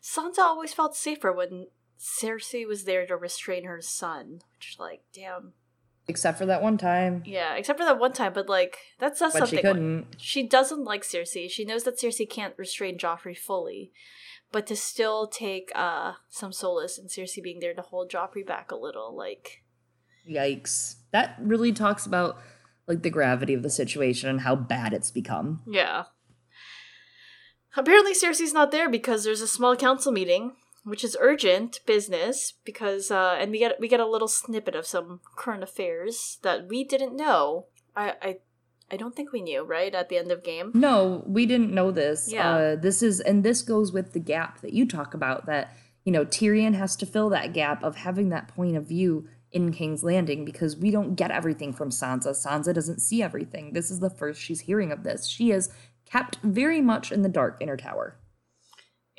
[0.03, 1.67] Sansa always felt safer when
[1.99, 4.41] Cersei was there to restrain her son.
[4.55, 5.53] Which, like, damn.
[6.09, 7.23] Except for that one time.
[7.27, 9.59] Yeah, except for that one time, but like that says but something.
[9.59, 10.07] She couldn't.
[10.19, 11.51] She doesn't like Cersei.
[11.51, 13.93] She knows that Cersei can't restrain Joffrey fully
[14.53, 18.71] but to still take uh some solace in Cersei being there to hold Joffrey back
[18.71, 19.65] a little, like
[20.29, 20.97] Yikes.
[21.13, 22.39] That really talks about
[22.87, 25.63] like the gravity of the situation and how bad it's become.
[25.67, 26.05] Yeah.
[27.77, 30.53] Apparently Cersei's not there because there's a small council meeting,
[30.85, 34.87] which is urgent business because uh and we get we get a little snippet of
[34.87, 37.67] some current affairs that we didn't know.
[37.95, 38.37] I I
[38.91, 39.95] I don't think we knew, right?
[39.95, 40.71] At the end of game.
[40.75, 42.31] No, we didn't know this.
[42.33, 42.55] Yeah.
[42.55, 45.47] Uh, this is, and this goes with the gap that you talk about.
[45.47, 49.27] That you know Tyrion has to fill that gap of having that point of view
[49.57, 52.31] in King's Landing because we don't get everything from Sansa.
[52.31, 53.73] Sansa doesn't see everything.
[53.73, 55.27] This is the first she's hearing of this.
[55.27, 55.71] She is
[56.05, 58.19] kept very much in the dark in her tower.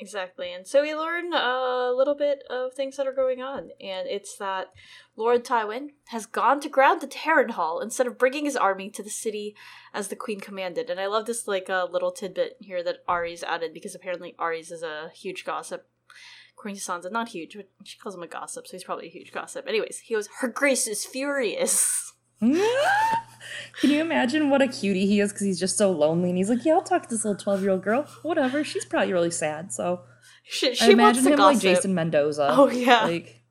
[0.00, 0.52] Exactly.
[0.52, 3.70] And so we learn a little bit of things that are going on.
[3.80, 4.68] And it's that
[5.16, 9.10] Lord Tywin has gone to ground the hall instead of bringing his army to the
[9.10, 9.56] city
[9.92, 10.88] as the Queen commanded.
[10.88, 14.36] And I love this like a uh, little tidbit here that Arys added because apparently
[14.38, 15.88] Arys is a huge gossip.
[16.58, 19.10] According to Sansa, not huge, but she calls him a gossip, so he's probably a
[19.10, 19.68] huge gossip.
[19.68, 22.12] Anyways, he goes, Her Grace is furious.
[22.40, 26.48] Can you imagine what a cutie he is because he's just so lonely and he's
[26.48, 28.06] like, yeah, I'll talk to this little twelve year old girl.
[28.22, 28.64] Whatever.
[28.64, 29.72] She's probably really sad.
[29.72, 30.02] So
[30.44, 31.54] she, she I imagine him gossip.
[31.54, 32.48] like Jason Mendoza.
[32.50, 33.04] Oh yeah.
[33.04, 33.42] Like,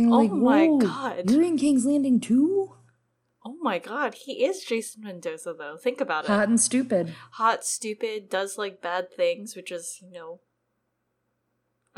[0.00, 1.30] oh like, my god.
[1.30, 2.74] You're in King's Landing too.
[3.44, 5.76] Oh my god, he is Jason Mendoza though.
[5.76, 6.28] Think about it.
[6.28, 7.14] Hot and stupid.
[7.32, 10.40] Hot, stupid, does like bad things, which is you know.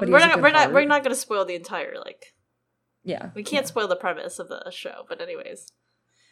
[0.00, 0.40] But we're not.
[0.42, 0.72] We're not.
[0.72, 2.34] We're not going to spoil the entire like.
[3.04, 3.30] Yeah.
[3.34, 3.68] We can't yeah.
[3.68, 5.68] spoil the premise of the show, but anyways.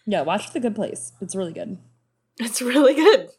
[0.07, 1.12] Yeah, watch The Good Place.
[1.20, 1.78] It's really good.
[2.40, 3.31] It's really good.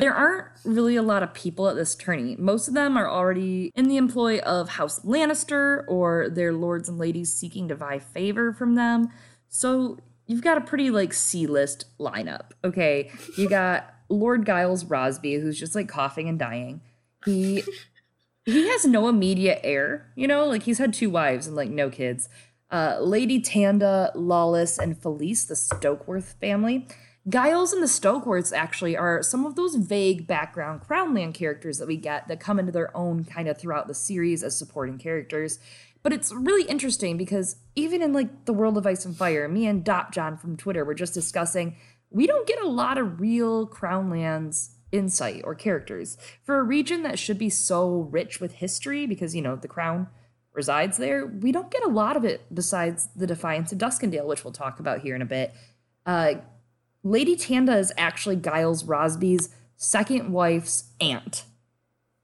[0.00, 2.36] There aren't really a lot of people at this tourney.
[2.38, 6.96] Most of them are already in the employ of House Lannister or their lords and
[6.96, 9.10] ladies seeking to vie favor from them.
[9.50, 12.52] So you've got a pretty like C list lineup.
[12.64, 13.10] Okay.
[13.36, 16.80] You got Lord Giles Rosby, who's just like coughing and dying.
[17.26, 17.62] He
[18.52, 21.90] he has no immediate heir, you know, like he's had two wives and like no
[21.90, 22.28] kids
[22.70, 26.86] uh, Lady Tanda, Lollys, and Falyse, the Stokeworth family.
[27.26, 31.96] Giles and the Stokeworths actually are some of those vague background Crownland characters that we
[31.96, 35.58] get that come into their own kind of throughout the series as supporting characters.
[36.02, 39.66] But it's really interesting because even in like the world of Ice and Fire, me
[39.66, 41.76] and Dot John from Twitter were just discussing
[42.10, 47.18] we don't get a lot of real Crownlands insight or characters for a region that
[47.18, 50.08] should be so rich with history because you know the crown
[50.52, 51.26] resides there.
[51.26, 54.80] We don't get a lot of it besides the Defiance of Duskendale, which we'll talk
[54.80, 55.54] about here in a bit.
[56.04, 56.34] Uh,
[57.04, 61.44] Lady Tanda is actually Gyles Rosby's second wife's aunt,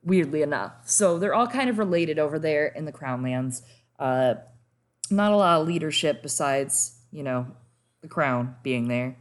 [0.03, 0.72] weirdly enough.
[0.85, 3.62] So they're all kind of related over there in the Crownlands.
[3.98, 4.35] Uh,
[5.11, 7.46] not a lot of leadership besides, you know,
[8.03, 9.16] the crown being there.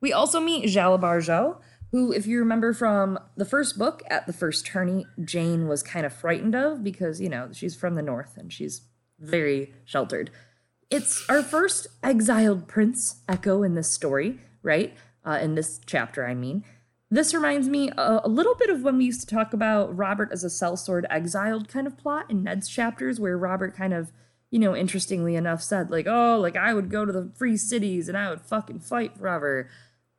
[0.00, 1.58] We also meet Jalabhar Xho,
[1.92, 6.06] who, if you remember from the first book, at the first tourney, Jeyne was kind
[6.06, 8.80] of frightened of because, you know, she's from the north and she's
[9.20, 10.30] very sheltered.
[10.90, 14.94] It's our first exiled prince echo in this story, right?
[15.24, 16.64] Uh, in this chapter, I mean.
[17.10, 20.30] This reminds me a, a, little bit of when we used to talk about Robert
[20.32, 24.12] as a sellsword exiled kind of plot in Ned's chapters, where Robert kind of,
[24.50, 28.08] you know, interestingly enough said, like, oh, like I would go to the free cities
[28.08, 29.68] and I would fucking fight forever.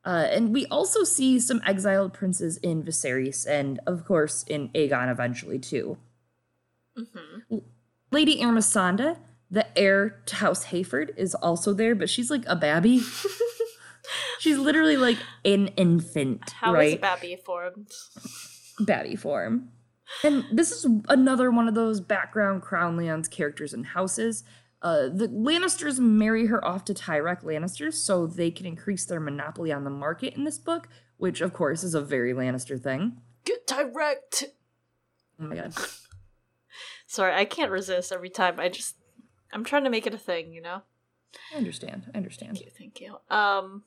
[0.06, 5.10] Uh, and we also see some exiled princes in Viserys and, of course, in Aegon
[5.10, 5.98] eventually, too.
[6.98, 7.58] Mm-hmm.
[8.12, 9.18] Lady Ermesande,
[9.50, 13.02] the heir to House Hayford, is also there, but she's like a babby.
[14.40, 16.52] she's literally like an infant.
[16.52, 16.94] How right?
[16.94, 17.90] is Babby formed?
[18.82, 19.70] Babby form.
[20.24, 24.44] And this is another one of those background Crown Crownlands characters and houses
[24.84, 29.72] uh, the Lannisters marry her off to Tyrek Lannister so they can increase their monopoly
[29.72, 33.18] on the market in this book, which of course is a very Lannister thing.
[33.46, 34.44] Get Tyrek!
[35.40, 35.74] Oh my god.
[37.08, 38.60] Sorry, I can't resist every time.
[38.60, 38.98] I just
[39.54, 40.82] I'm trying to make it a thing, you know?
[41.54, 42.12] I understand.
[42.14, 42.58] I understand.
[42.58, 43.36] Thank you, thank you.
[43.36, 43.84] Um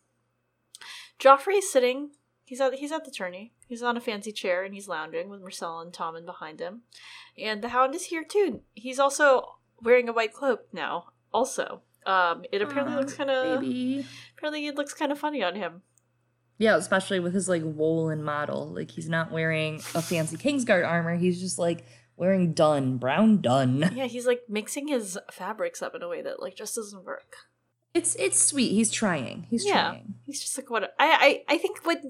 [1.21, 2.11] Joffrey's sitting
[2.47, 3.53] he's at he's at the tourney.
[3.69, 6.83] He's on a fancy chair and he's lounging with Myrcella and Tommen behind him.
[7.37, 8.63] And the hound is here too.
[8.75, 11.07] He's also wearing a white cloak now.
[11.33, 13.63] Also, um, it apparently Aww, looks kind of
[14.37, 15.83] apparently it looks kind of funny on him.
[16.59, 18.69] Yeah, especially with his like woolen model.
[18.69, 21.17] Like he's not wearing a fancy Kingsguard armor.
[21.17, 21.85] He's just like
[22.17, 23.91] wearing dun, brown dun.
[23.95, 27.37] Yeah, he's like mixing his fabrics up in a way that like just doesn't work.
[27.93, 28.73] It's it's sweet.
[28.73, 29.47] He's trying.
[29.51, 30.15] He's yeah, trying.
[30.25, 32.01] He's just like what I I I think what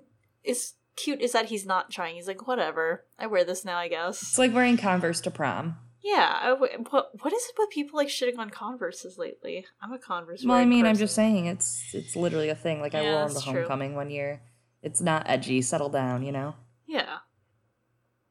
[0.44, 2.16] is cute is that he's not trying.
[2.16, 3.04] He's like whatever.
[3.18, 3.78] I wear this now.
[3.78, 5.76] I guess it's like wearing Converse to prom.
[6.06, 9.66] Yeah, what what is it with people like shitting on Converses lately?
[9.82, 10.44] I'm a Converse.
[10.44, 10.90] Well, I mean, person.
[10.90, 12.80] I'm just saying it's it's literally a thing.
[12.80, 13.96] Like yeah, I wore them to homecoming true.
[13.96, 14.40] one year.
[14.82, 15.62] It's not edgy.
[15.62, 16.54] Settle down, you know.
[16.86, 17.18] Yeah.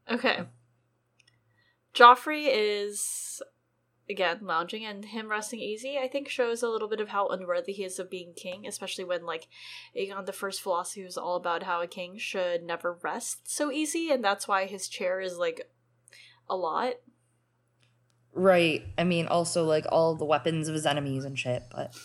[0.09, 0.43] Okay.
[1.93, 3.41] Joffrey is
[4.09, 5.97] again lounging, and him resting easy.
[5.97, 9.03] I think shows a little bit of how unworthy he is of being king, especially
[9.03, 9.49] when like
[9.97, 14.11] Aegon the First philosophy was all about how a king should never rest so easy,
[14.11, 15.69] and that's why his chair is like
[16.47, 16.93] a lot
[18.35, 18.83] Right.
[18.97, 21.95] I mean, also like all the weapons of his enemies and shit, but.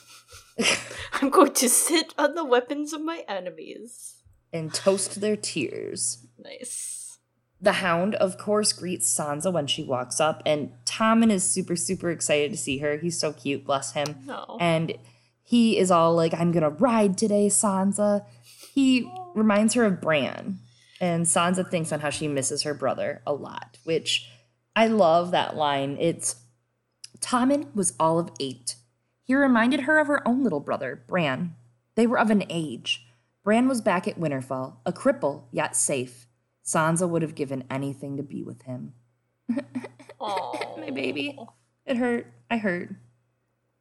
[1.13, 4.17] I'm going to sit on the weapons of my enemies.
[4.53, 6.27] And toast their tears.
[6.39, 7.19] Nice.
[7.61, 12.11] The hound, of course, greets Sansa when she walks up, and Tommen is super, super
[12.11, 12.97] excited to see her.
[12.97, 14.17] He's so cute, bless him.
[14.25, 14.57] No.
[14.59, 14.95] And
[15.43, 18.25] he is all like, I'm gonna ride today, Sansa.
[18.73, 20.59] He reminds her of Bran.
[21.01, 24.31] And Sansa thinks on how she misses her brother a lot, which
[24.81, 25.99] I love that line.
[26.01, 26.37] It's
[27.19, 28.77] Tommen was all of eight.
[29.23, 31.55] He reminded her of her own little brother, Bran.
[31.97, 33.05] They were of an age.
[33.45, 36.29] Bran was back at Winterfell, a cripple, yet safe.
[36.65, 38.95] Sansa would have given anything to be with him.
[40.23, 41.39] Oh, my baby.
[41.87, 42.27] It hurt.
[42.51, 42.91] I hurt.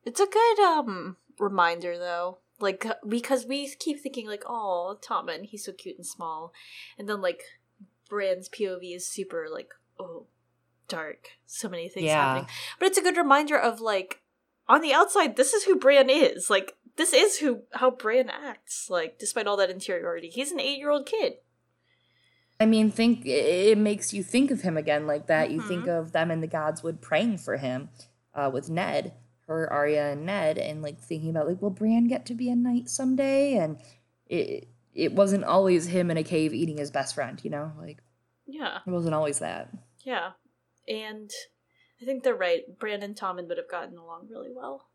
[0.05, 2.39] It's a good um reminder though.
[2.61, 6.53] Like because we keep thinking like, oh, Tommen, he's so cute and small.
[6.97, 7.43] And then like
[8.09, 10.27] Bran's POV is super like, oh,
[10.89, 11.29] dark.
[11.45, 12.15] So many things yeah.
[12.15, 12.49] happening.
[12.79, 14.21] But it's a good reminder of like
[14.67, 16.49] on the outside, this is who Bran is.
[16.49, 18.89] Like this is who how Bran acts.
[18.89, 21.33] Like despite all that interiority, he's an eight year old kid.
[22.59, 25.47] I mean, think it makes you think of him again like that.
[25.47, 25.55] Mm-hmm.
[25.55, 26.01] You think mm-hmm.
[26.01, 27.89] of them and the Godswood praying for him
[28.35, 29.13] uh, with Ned,
[29.47, 32.55] her Arya and Ned, and like thinking about like, will Bran get to be a
[32.55, 33.53] knight someday?
[33.53, 33.77] And
[34.27, 37.99] it it wasn't always him in a cave eating his best friend, you know, like
[38.45, 39.69] yeah, it wasn't always that.
[40.03, 40.31] Yeah,
[40.89, 41.29] and
[42.01, 42.63] I think they're right.
[42.79, 44.87] Bran and Tommen would have gotten along really well.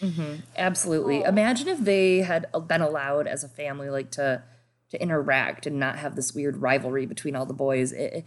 [0.00, 0.40] Mm-hmm.
[0.56, 1.22] Absolutely.
[1.22, 4.42] Imagine if they had been allowed as a family, like to
[4.90, 7.92] to interact and not have this weird rivalry between all the boys.
[7.92, 8.26] It,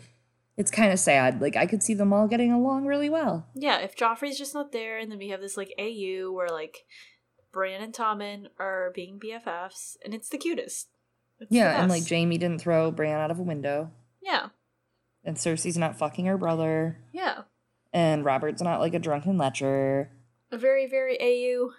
[0.57, 1.41] it's kind of sad.
[1.41, 3.47] Like I could see them all getting along really well.
[3.53, 6.85] Yeah, if Joffrey's just not there, and then we have this like AU where like
[7.51, 10.89] Bran and Tommen are being BFFs, and it's the cutest.
[11.39, 13.91] It's yeah, the and like Jaime didn't throw Bran out of a window.
[14.21, 14.47] Yeah,
[15.25, 16.97] and Cersei's not fucking her brother.
[17.11, 17.41] Yeah.
[17.93, 20.11] and Robert's not like a drunken lecher.
[20.51, 21.71] A very, very AU.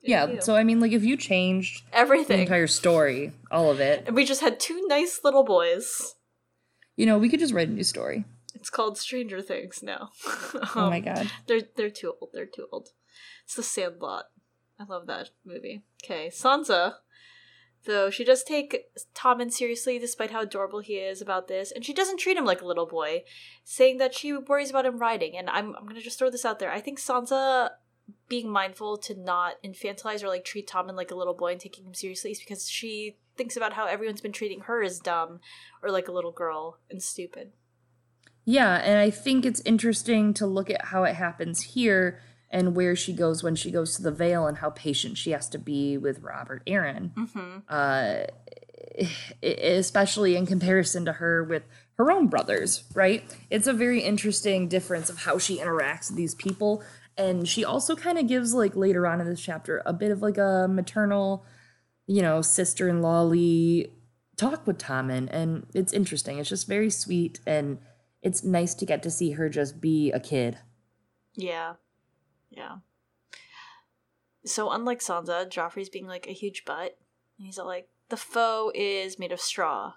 [0.00, 0.40] Yeah, AU.
[0.40, 2.40] so I mean, like if you changed the everything.
[2.40, 6.14] entire story, all of it, and we just had two nice little boys.
[6.96, 8.24] you know, we could just write a new story.
[8.54, 10.10] It's called Stranger Things now.
[10.74, 11.30] Oh my Um, god.
[11.46, 12.30] They're they're too old.
[12.32, 12.88] They're too old.
[13.44, 14.24] It's the Sandlot.
[14.80, 15.82] I love that movie.
[16.04, 16.94] Okay, Sansa.
[17.84, 21.92] Though she does take Tommen seriously despite how adorable he is about this, and she
[21.92, 23.24] doesn't treat him like a little boy,
[23.64, 25.36] saying that she worries about him riding.
[25.36, 26.70] And I'm I'm gonna just throw this out there.
[26.70, 27.70] I think Sansa
[28.28, 31.84] being mindful to not infantilize or like treat Tommen like a little boy and taking
[31.84, 35.40] him seriously is because she thinks about how everyone's been treating her as dumb
[35.82, 37.52] or like a little girl and stupid.
[38.44, 42.20] Yeah, and I think it's interesting to look at how it happens here
[42.52, 45.48] and where she goes when she goes to the Vale and how patient she has
[45.48, 47.12] to be with Robert Arryn.
[47.14, 47.58] Mm-hmm.
[47.68, 48.24] Uh,
[49.42, 51.62] especially in comparison to her with
[51.94, 53.24] her own brothers, right?
[53.48, 56.82] It's a very interesting difference of how she interacts with these people.
[57.16, 60.20] And she also kind of gives, like, later on in this chapter, a bit of
[60.20, 61.44] like a maternal,
[62.06, 63.90] you know, sister in lawly
[64.36, 65.28] talk with Tommen.
[65.30, 66.38] And it's interesting.
[66.38, 67.40] It's just very sweet.
[67.46, 67.78] And
[68.22, 70.58] it's nice to get to see her just be a kid.
[71.34, 71.74] Yeah.
[72.56, 72.76] Yeah.
[74.44, 76.96] So unlike Sansa, Joffrey's being like a huge butt.
[77.38, 79.94] And he's all like, the foe is made of straw.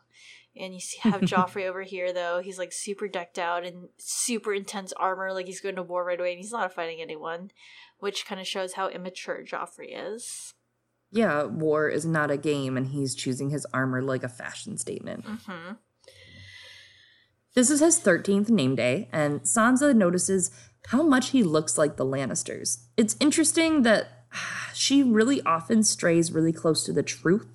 [0.55, 2.41] And you see, have Joffrey over here though.
[2.41, 6.19] He's like super decked out in super intense armor, like he's going to war right
[6.19, 7.51] away, and he's not fighting anyone,
[7.99, 10.53] which kind of shows how immature Joffrey is.
[11.11, 15.25] Yeah, war is not a game, and he's choosing his armor like a fashion statement.
[15.25, 15.73] Mm-hmm.
[17.53, 20.51] This is his 13th name day, and Sansa notices
[20.87, 22.83] how much he looks like the Lannisters.
[22.97, 24.25] It's interesting that
[24.73, 27.47] she really often strays really close to the truth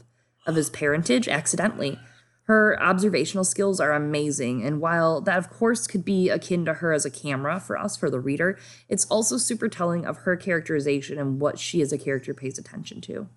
[0.46, 1.98] of his parentage accidentally.
[2.44, 6.92] Her observational skills are amazing, and while that, of course, could be akin to her
[6.92, 8.58] as a camera for us, for the reader,
[8.88, 13.00] it's also super telling of her characterization and what she as a character pays attention
[13.02, 13.28] to.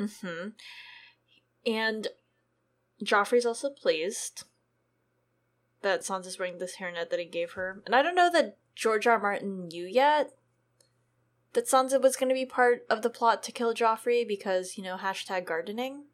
[0.00, 0.48] Mm-hmm.
[1.64, 2.08] And
[3.04, 4.42] Joffrey's also pleased
[5.82, 7.82] that Sansa's wearing this hairnet that he gave her.
[7.86, 9.14] And I don't know that George R.
[9.14, 9.20] R.
[9.20, 10.32] Martin knew yet
[11.52, 14.84] that Sansa was going to be part of the plot to kill Joffrey because, you
[14.84, 16.04] know, hashtag gardening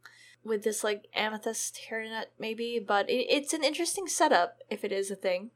[0.44, 2.78] with this, like, amethyst hairnet, maybe.
[2.84, 5.50] But it, it's an interesting setup if it is a thing.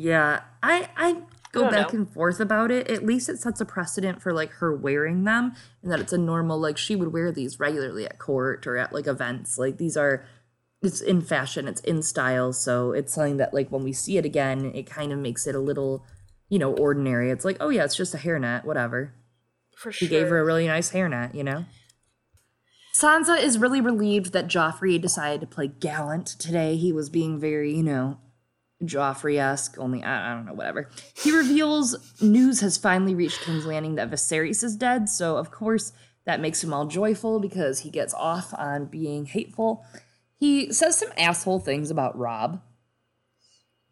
[0.00, 1.12] Yeah, I I
[1.50, 1.98] go don't back know.
[1.98, 2.88] and forth about it.
[2.88, 6.18] At least it sets a precedent for like her wearing them and that it's a
[6.18, 9.58] normal like she would wear these regularly at court or at like events.
[9.58, 10.24] Like these are
[10.82, 14.24] it's in fashion, it's in style, so it's something that like when we see it
[14.24, 16.04] again, it kind of makes it a little,
[16.48, 17.30] you know, ordinary.
[17.30, 19.14] It's like, oh yeah, it's just a hairnet, whatever.
[19.76, 20.08] For sure.
[20.08, 21.64] He gave her a really nice hairnet, you know?
[22.94, 26.76] Sansa is really relieved that Joffrey decided to play gallant today.
[26.76, 28.18] He was being very, you know,
[28.82, 30.88] Joffrey esque, only, I, I don't know, whatever.
[31.14, 35.92] He reveals news has finally reached King's Landing that Viserys is dead, so of course
[36.24, 39.84] that makes him all joyful because he gets off on being hateful.
[40.38, 42.62] He says some asshole things about Robb.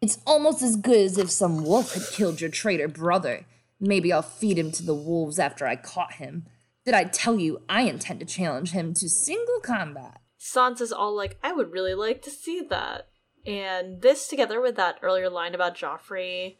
[0.01, 3.45] It's almost as good as if some wolf had killed your traitor brother.
[3.79, 6.45] Maybe I'll feed him to the wolves after I caught him.
[6.85, 10.21] Did I tell you I intend to challenge him to single combat?
[10.39, 13.09] Sansa's all like, I would really like to see that.
[13.45, 16.55] And this, together with that earlier line about Joffrey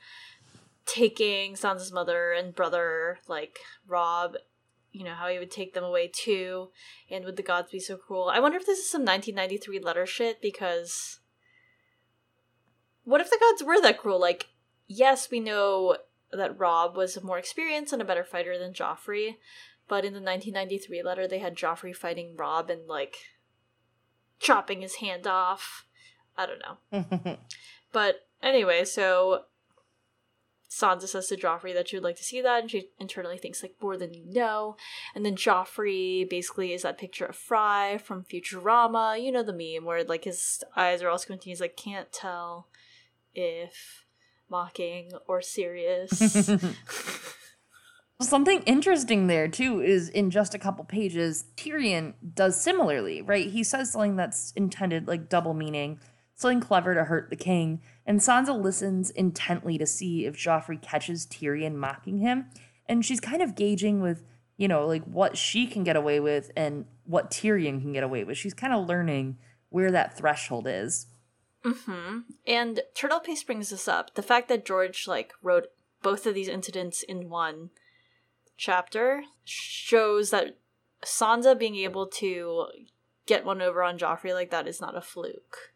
[0.86, 4.36] taking Sansa's mother and brother, like Robb,
[4.98, 6.70] you know, how he would take them away too,
[7.10, 8.30] and would the gods be so cruel?
[8.34, 11.20] I wonder if this is some 1993 letter shit because.
[13.04, 14.20] What if the gods were that cruel?
[14.20, 14.48] Like,
[14.88, 15.96] yes, we know
[16.34, 19.38] that Robb was more experienced and a better fighter than Joffrey,
[19.88, 23.16] but in the 1993 letter, they had Joffrey fighting Robb and, like,
[24.40, 25.86] chopping his hand off.
[26.38, 27.38] I don't know.
[27.92, 29.44] But anyway, so
[30.70, 33.64] Sansa says to Joffrey that she would like to see that, and she internally thinks
[33.64, 34.76] like more than you know.
[35.16, 39.86] And then Joffrey basically is that picture of Fry from Futurama, you know the meme
[39.86, 41.50] where like his eyes are all squinty.
[41.50, 42.68] He's like can't tell
[43.34, 44.06] if
[44.50, 46.50] mocking or serious.
[48.20, 53.48] Something interesting there too is in just a couple pages, Tyrion does similarly, right?
[53.48, 56.00] He says something that's intended like double meaning,
[56.38, 61.26] something clever to hurt the king, and Sansa listens intently to see if Joffrey catches
[61.26, 62.46] Tyrion mocking him,
[62.88, 64.24] and she's kind of gauging with,
[64.56, 68.24] you know, like what she can get away with and what Tyrion can get away
[68.24, 68.38] with.
[68.38, 69.38] She's kind of learning
[69.70, 71.08] where that threshold is.
[71.66, 74.14] hmm And Turtle Paste brings this up.
[74.14, 75.66] The fact that George like wrote
[76.04, 77.72] both of these incidents in one
[78.58, 80.58] chapter shows that
[81.04, 82.68] Sansa being able to
[83.26, 85.74] get one over on Joffrey like that is not a fluke.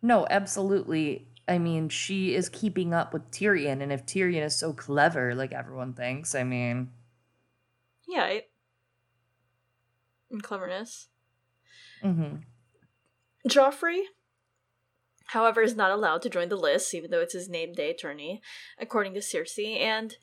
[0.00, 1.26] No, absolutely.
[1.46, 5.52] I mean, she is keeping up with Tyrion, and if Tyrion is so clever, like
[5.52, 6.90] everyone thinks, I mean,
[8.06, 8.26] Yeah.
[8.26, 8.50] It,
[10.30, 11.08] and cleverness.
[12.02, 12.36] hmm
[13.48, 14.02] Joffrey,
[15.28, 18.42] however, is not allowed to join the list, even though it's his name day attorney,
[18.78, 19.80] according to Cersei.
[19.80, 20.16] And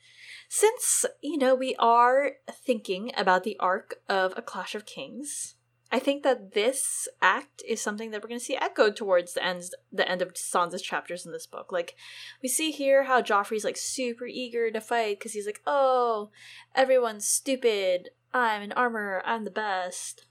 [0.48, 5.55] since, you know, we are thinking about the arc of A Clash of Kings,
[5.92, 9.44] I think that this act is something that we're going to see echoed towards the
[9.44, 9.62] end,
[9.92, 11.70] the end of Sansa's chapters in this book.
[11.70, 11.94] Like,
[12.42, 16.30] we see here how Joffrey's like super eager to fight because he's like, oh,
[16.74, 18.10] everyone's stupid.
[18.34, 19.22] I'm in armor.
[19.24, 20.26] I'm the best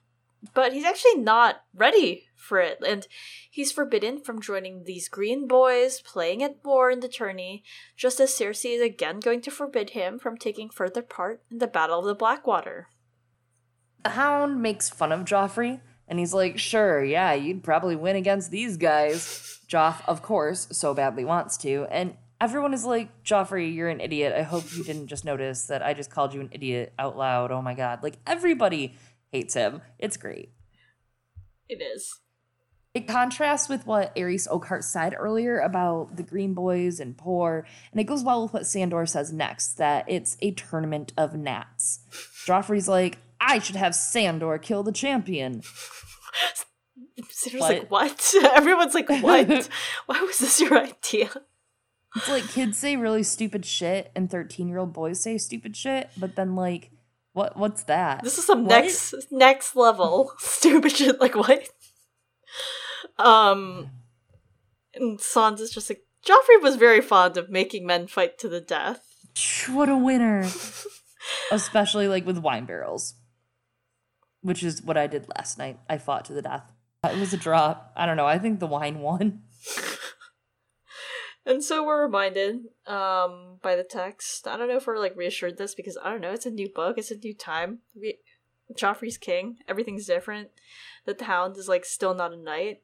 [0.53, 3.07] but he's actually not ready for it and
[3.49, 7.63] he's forbidden from joining these green boys playing at war in the tourney
[7.97, 11.67] just as cersei is again going to forbid him from taking further part in the
[11.67, 12.87] battle of the blackwater
[14.05, 18.51] the Hound makes fun of Joffrey, and he's like, "Sure, yeah, you'd probably win against
[18.51, 23.89] these guys." Joff, of course, so badly wants to, and everyone is like, "Joffrey, you're
[23.89, 24.31] an idiot.
[24.37, 27.51] I hope you didn't just notice that I just called you an idiot out loud.
[27.51, 28.93] Oh my god!" Like everybody
[29.31, 29.81] hates him.
[29.97, 30.51] It's great.
[31.67, 32.13] it is
[32.93, 37.99] It contrasts with what Arys Oakheart said earlier about the Green Boys and poor, and
[37.99, 42.01] it goes well with what Sandor says next that it's a tournament of gnats.
[42.45, 43.17] Joffrey's like,
[43.47, 45.61] I should have Sandor kill the champion.
[47.29, 49.69] Sarah's like what everyone's like what
[50.05, 51.29] why was this your idea
[52.15, 56.09] It's like kids say really stupid shit and 13 year old boys say stupid shit,
[56.17, 56.91] but then, like,
[57.33, 58.23] what what's that?
[58.23, 58.69] this is some What?
[58.81, 61.67] next next level stupid shit like what
[63.17, 63.89] um
[64.93, 69.01] and sansa's just like joffrey was very fond of making men fight to the death
[69.69, 70.45] What a winner.
[71.51, 73.15] Especially like with wine barrels,
[74.45, 75.79] which is what I did last night.
[75.89, 76.71] I fought to the death.
[77.03, 77.77] It was a draw.
[77.95, 78.25] I don't know.
[78.25, 79.41] I think the wine won.
[81.45, 84.47] And so we're reminded um by the text.
[84.47, 86.69] I don't know if we're like reassured this because I don't know, it's a new
[86.69, 87.79] book, it's a new time.
[87.95, 88.17] We
[88.73, 90.49] Joffrey's king, everything's different.
[91.05, 92.81] That the hound is like still not a knight.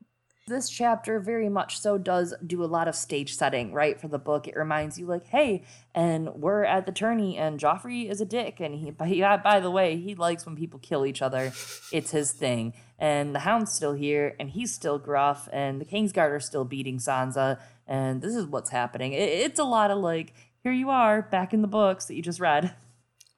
[0.52, 3.98] This chapter very much so does do a lot of stage setting, right?
[3.98, 5.64] For the book, it reminds you like, hey,
[5.96, 9.72] and we're at the tourney, and Joffrey is a dick, and he, yeah, by the
[9.72, 11.54] way, he likes when people kill each other.
[11.94, 12.74] It's his thing.
[13.00, 16.98] And the Hound's still here, and he's still gruff, and the Kingsguard are still beating
[16.98, 19.14] Sansa, and this is what's happening.
[19.14, 20.34] It, it's a lot of like,
[20.64, 22.76] here you are, back in the books that you just read.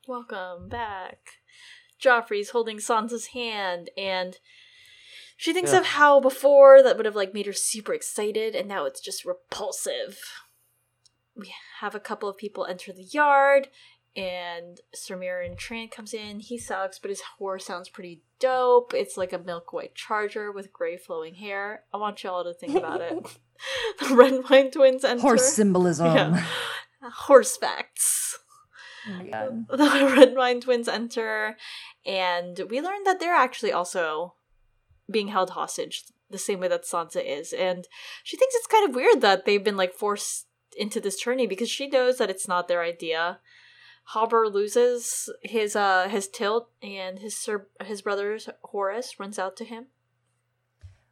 [0.07, 1.19] Welcome back.
[2.03, 4.39] Joffrey's holding Sansa's hand and
[5.37, 5.79] she thinks Yeah.
[5.79, 9.25] of how before that would have like made her super excited and now it's just
[9.25, 10.19] repulsive.
[11.35, 13.69] We have a couple of people enter the yard
[14.15, 16.39] and Sir Meryn Trant comes in.
[16.39, 18.93] He sucks, but his horse sounds pretty dope.
[18.93, 21.83] It's like a milk white charger with gray flowing hair.
[21.91, 23.13] I want y'all to think about it.
[23.99, 25.21] the Redwyne twins enter.
[25.21, 26.13] Horse symbolism.
[26.13, 26.45] Yeah.
[27.01, 28.37] Horse facts.
[29.09, 31.57] Oh the Redwyne twins enter,
[32.05, 34.35] and we learn that they're actually also
[35.11, 37.53] being held hostage the same way that Sansa is.
[37.53, 37.87] And
[38.23, 40.47] she thinks it's kind of weird that they've been like forced
[40.77, 43.39] into this tourney because she knows that it's not their idea.
[44.13, 48.37] Hobber loses his uh his tilt, and his sir his brother
[48.73, 49.87] Horas runs out to him.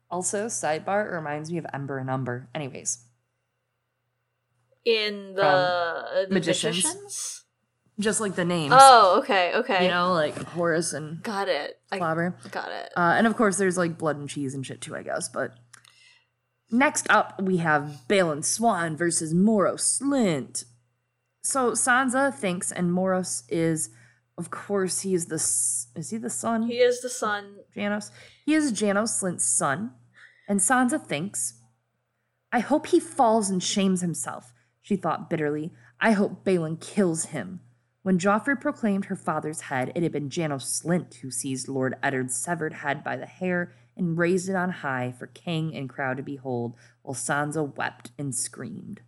[0.10, 2.50] Also, sidebar it reminds me of Ember and Umber.
[2.54, 3.06] Anyways,
[4.84, 6.84] In the, Um, the magicians.
[6.84, 7.41] magicians.
[8.02, 8.74] Just like the names.
[8.76, 9.86] Oh, okay, okay.
[9.86, 11.80] You know, like Horace and got it.
[11.92, 12.92] I got it.
[12.98, 15.30] Uh, and of course, there's like blood and cheese and shit too, I guess.
[15.30, 15.52] But
[16.72, 20.66] next up, we have Balon Swann versus Morros Slynt.
[21.44, 23.90] So Sansa thinks, and Morros is,
[24.38, 26.64] of course, he is the is he the son?
[26.64, 27.58] He is the son.
[27.76, 28.12] Janos.
[28.46, 29.92] He is Janos Slynt's son.
[30.48, 31.54] And Sansa thinks,
[32.52, 35.72] I hope he falls and shames himself, she thought bitterly.
[36.00, 37.62] I hope Balon kills him.
[38.04, 42.36] When Joffrey proclaimed her father's head, it had been Janos Slynt who seized Lord Eddard's
[42.36, 46.24] severed head by the hair and raised it on high for king and crowd to
[46.24, 46.74] behold,
[47.04, 49.02] while Sansa wept and screamed.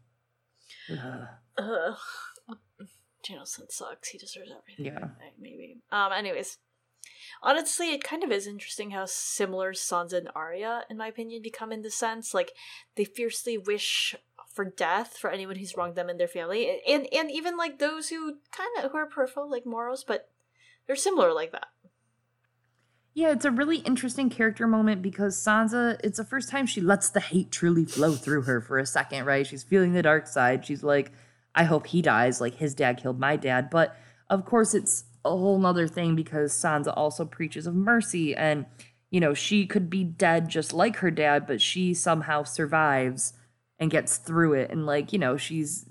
[0.91, 1.27] Ugh.
[1.57, 1.97] Ugh.
[3.25, 4.09] Jameson sucks.
[4.09, 4.93] He deserves everything.
[4.93, 5.07] Yeah.
[5.39, 5.81] Maybe.
[5.91, 6.11] Um.
[6.11, 6.57] Anyways,
[7.41, 11.71] honestly, it kind of is interesting how similar Sansa and Arya, in my opinion, become
[11.71, 12.51] in the sense like
[12.95, 14.15] they fiercely wish
[14.53, 18.09] for death for anyone who's wronged them and their family, and and even like those
[18.09, 20.29] who kind of who are peripheral, like Morros, but
[20.87, 21.67] they're similar like that.
[23.15, 27.09] Yeah, it's a really interesting character moment because Sansa, it's the first time she lets
[27.09, 29.45] the hate truly flow through her for a second, right?
[29.45, 30.65] She's feeling the dark side.
[30.65, 31.11] She's like,
[31.53, 33.69] I hope he dies, like his dad killed my dad.
[33.69, 33.95] But
[34.31, 38.35] of course, it's a whole nother thing because Sansa also preaches of mercy.
[38.35, 38.65] And,
[39.11, 43.33] you know, she could be dead just like her dad, but she somehow survives
[43.83, 44.71] and gets through it.
[44.71, 45.85] And like, you know, she's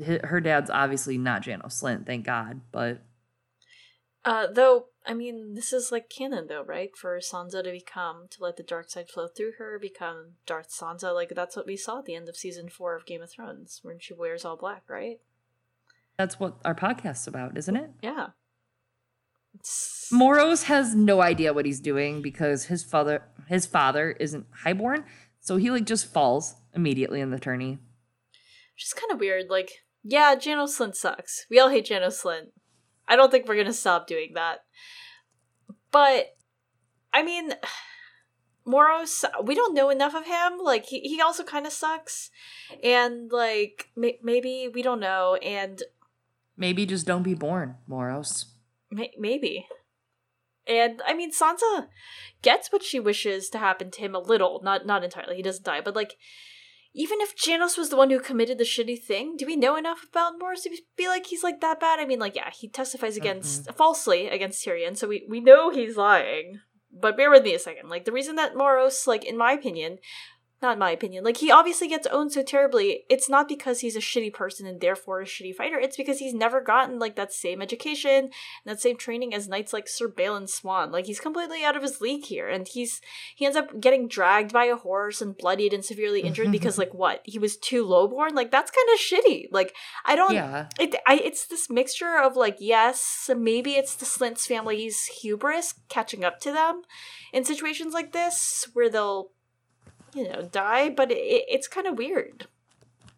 [0.00, 3.02] her dad's obviously not Janos Slynt, thank God, but
[4.24, 6.96] uh though I mean, this is like canon though, right?
[6.96, 11.12] For Sansa to become to let the dark side flow through her, become Darth Sansa.
[11.12, 13.80] Like that's what we saw at the end of season four of Game of Thrones,
[13.82, 15.18] when she wears all black, right?
[16.16, 17.90] That's what our podcast's about, isn't it?
[18.00, 18.28] Yeah.
[19.54, 20.08] It's...
[20.12, 25.04] Morros has no idea what he's doing because his father his father isn't highborn,
[25.40, 27.78] so he like just falls immediately in the tourney.
[28.74, 29.50] Which is kind of weird.
[29.50, 29.70] Like,
[30.02, 31.46] yeah, Janos Slynt sucks.
[31.50, 32.48] We all hate Janos Slynt.
[33.06, 34.64] I don't think we're gonna stop doing that.
[35.90, 36.34] But
[37.12, 37.52] I mean
[38.66, 40.58] Morros, we don't know enough of him.
[40.62, 42.30] Like he, he also kind of sucks,
[42.82, 45.82] and like may- maybe we don't know, and
[46.56, 48.44] maybe just don't be born, Morros.
[48.88, 49.66] May- maybe,
[50.66, 51.88] and I mean Sansa
[52.40, 55.36] gets what she wishes to happen to him a little, not not entirely.
[55.36, 56.16] He doesn't die, but like
[56.94, 60.04] even if Janos was the one who committed the shitty thing, do we know enough
[60.08, 61.98] about Morros to be like he's like that bad?
[61.98, 63.76] I mean, like, yeah, he testifies against mm-hmm.
[63.76, 66.60] falsely against Tyrion, so we, we know he's lying.
[66.92, 67.88] But bear with me a second.
[67.88, 69.98] Like the reason that Morros, like in my opinion,
[70.62, 71.24] not in my opinion.
[71.24, 73.04] Like he obviously gets owned so terribly.
[73.10, 75.78] It's not because he's a shitty person and therefore a shitty fighter.
[75.78, 78.30] It's because he's never gotten like that same education and
[78.64, 80.92] that same training as knights like Sir Balon Swann.
[80.92, 83.00] Like he's completely out of his league here, and he's
[83.34, 86.94] he ends up getting dragged by a horse and bloodied and severely injured because like
[86.94, 88.34] what he was too lowborn.
[88.34, 89.48] Like that's kind of shitty.
[89.50, 89.74] Like
[90.06, 90.32] I don't.
[90.32, 90.68] Yeah.
[90.78, 96.24] It, I, it's this mixture of like yes, maybe it's the Slynt's family's hubris catching
[96.24, 96.82] up to them
[97.32, 99.30] in situations like this where they'll
[100.14, 102.46] you know, die, but it, it's kind of weird.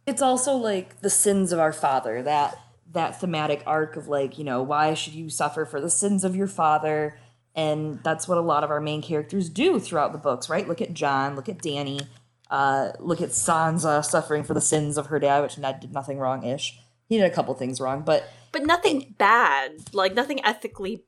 [0.07, 2.59] It's also like the sins of our father, that
[2.93, 6.37] that thematic arc of like, you know, why should you suffer for the sins of
[6.37, 7.19] your father?
[7.55, 10.67] And that's what a lot of our main characters do throughout the books, right?
[10.67, 12.07] Look at Jon, look at Dany,
[12.51, 16.19] uh, look at Sansa suffering for the sins of her dad, which Ned did nothing
[16.19, 16.79] wrong ish.
[17.09, 21.05] He did a couple things wrong, but but nothing bad, like nothing ethically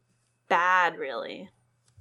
[0.49, 1.51] bad, really.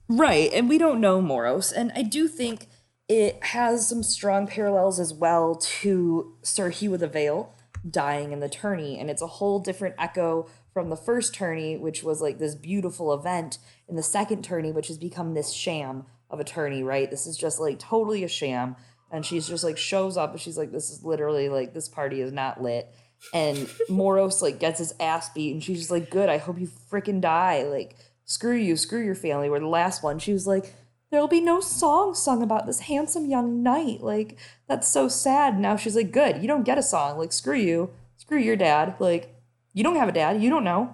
[0.07, 2.67] Right, and we don't know Morros, and I do think
[3.07, 7.53] it has some strong parallels as well to Sir Hugh of the Vale
[7.89, 12.03] dying in the tourney, and it's a whole different echo from the first tourney, which
[12.03, 16.39] was like this beautiful event, in the second tourney, which has become this sham of
[16.39, 17.09] a tourney, right?
[17.09, 18.75] This is just like totally a sham.
[19.11, 22.21] And she's just like shows up and she's like, This is literally like this party
[22.21, 22.93] is not lit.
[23.33, 23.57] And
[23.89, 27.21] Morros like gets his ass beat and she's just like, Good, I hope you freaking
[27.21, 27.63] die.
[27.63, 27.95] Like,
[28.25, 29.49] screw you, screw your family.
[29.49, 30.73] We're the last one, she was like,
[31.15, 34.01] there'll be no song sung about this handsome young knight.
[34.01, 34.37] Like,
[34.67, 35.57] that's so sad.
[35.57, 37.17] Now she's like, good, you don't get a song.
[37.17, 37.91] Like, screw you.
[38.17, 38.95] Screw your dad.
[38.99, 39.33] Like,
[39.73, 40.41] you don't have a dad.
[40.41, 40.93] You don't know.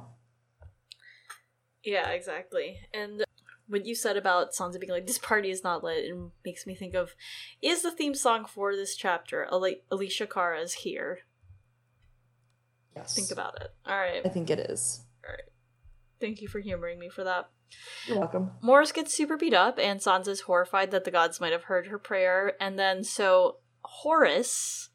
[1.84, 2.82] Yeah, exactly.
[2.93, 3.26] And
[3.67, 6.15] what you said about Sansa being like, this party is not lit, it
[6.45, 7.15] makes me think of,
[7.59, 11.22] is the theme song for this chapter, Alessia Cara's Here?
[12.95, 13.15] Yes.
[13.15, 13.74] Think about it.
[13.88, 14.22] All right.
[14.24, 15.01] I think it is.
[15.26, 15.49] All right.
[16.19, 17.49] Thank you for humoring me for that.
[18.07, 18.51] You're welcome.
[18.63, 21.99] Morros gets super beat up, and Sansa's horrified that the gods might have heard her
[21.99, 22.53] prayer.
[22.59, 23.57] And then so
[24.03, 24.89] Horas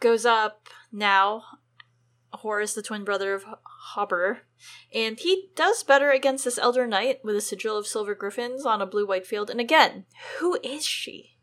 [0.00, 1.42] goes up now.
[2.32, 3.44] Horas, the twin brother of
[3.94, 4.42] Hobber,
[4.94, 8.80] and he does better against this elder knight with a sigil of silver griffins on
[8.80, 9.50] a blue white field.
[9.50, 10.04] And again,
[10.38, 11.36] who is she?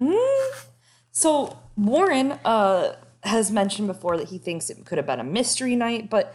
[0.00, 0.66] Mm.
[1.12, 5.76] So Warren uh, has mentioned before that he thinks it could have been a mystery
[5.76, 6.34] knight, but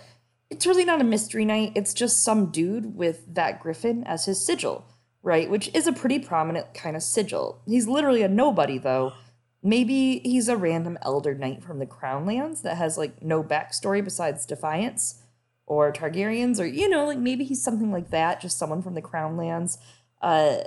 [0.50, 1.74] it's really not a mystery knight.
[1.76, 4.86] It's just some dude with that griffin as his sigil,
[5.22, 5.50] right?
[5.50, 7.62] Which is a pretty prominent kind of sigil.
[7.68, 9.14] He's literally a nobody, though.
[9.62, 14.46] Maybe he's a random elder knight from the Crownlands that has like no backstory besides
[14.46, 15.22] defiance
[15.66, 19.02] or Targaryens, or you know, like maybe he's something like that, just someone from the
[19.02, 19.78] Crownlands.
[20.22, 20.60] Uh,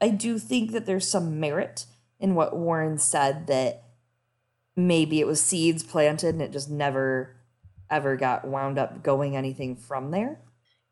[0.00, 1.86] I do think that there's some merit
[2.18, 3.84] in what Warren said that
[4.76, 7.36] maybe it was seeds planted and it just never
[7.90, 10.40] ever got wound up going anything from there.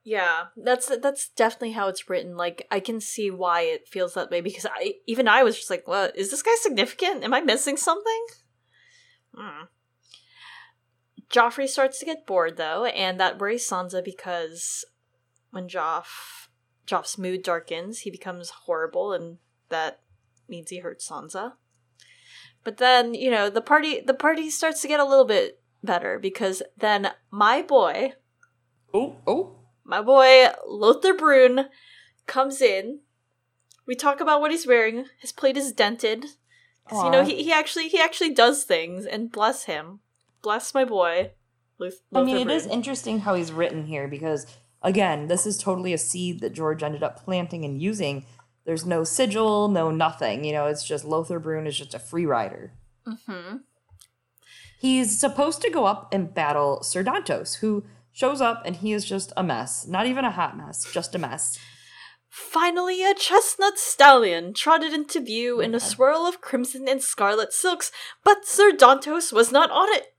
[0.05, 2.36] Yeah, that's that's definitely how it's written.
[2.36, 5.70] Like I can see why it feels that way because I even I was just
[5.70, 7.24] like, "What is this guy significant?
[7.24, 8.26] Am I missing something?"
[9.34, 9.64] Hmm.
[11.30, 14.84] Joffrey starts to get bored though, and that worries Sansa because
[15.51, 16.49] when Joff
[16.86, 19.38] Joff's mood darkens, he becomes horrible, and
[19.68, 20.01] that
[20.49, 21.53] means he hurts Sansa.
[22.64, 26.18] But then, you know, the party the party starts to get a little bit better
[26.18, 28.12] because then my boy,
[28.92, 31.66] oh oh, my boy Lothar Brune
[32.26, 33.00] comes in.
[33.86, 35.06] We talk about what he's wearing.
[35.18, 36.26] His plate is dented.
[36.88, 40.00] Cause, you know he, he actually he actually does things and bless him,
[40.42, 41.32] bless my boy.
[41.78, 42.50] Lothar I mean, Brune.
[42.50, 44.46] it is interesting how he's written here because
[44.82, 48.24] again, this is totally a seed that George ended up planting and using.
[48.64, 50.44] There's no sigil, no nothing.
[50.44, 52.72] You know, it's just Lothar Brune is just a free rider.
[53.06, 53.56] Mm-hmm.
[54.78, 59.04] He's supposed to go up and battle Sir Dontos, who shows up and he is
[59.04, 59.86] just a mess.
[59.86, 61.58] Not even a hot mess, just a mess.
[62.28, 67.90] Finally, a chestnut stallion trotted into view in a swirl of crimson and scarlet silks,
[68.22, 70.14] but Sir Dontos was not on it.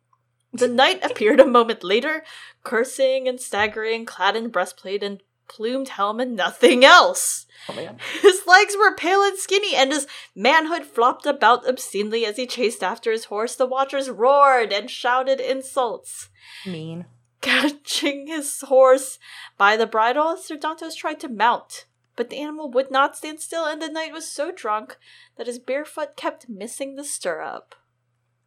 [0.52, 2.24] The knight appeared a moment later,
[2.64, 7.46] cursing and staggering, clad in breastplate and plumed helm and nothing else.
[7.68, 7.98] Oh man.
[8.22, 12.84] His legs were pale and skinny, and his manhood flopped about obscenely as he chased
[12.84, 13.56] after his horse.
[13.56, 16.30] The watchers roared and shouted insults.
[16.66, 17.06] Mean.
[17.42, 19.20] Catching his horse
[19.58, 21.86] by the bridle, Sir Dontos tried to mount,
[22.16, 24.98] but the animal would not stand still, and the knight was so drunk
[25.38, 27.76] that his bare foot kept missing the stirrup.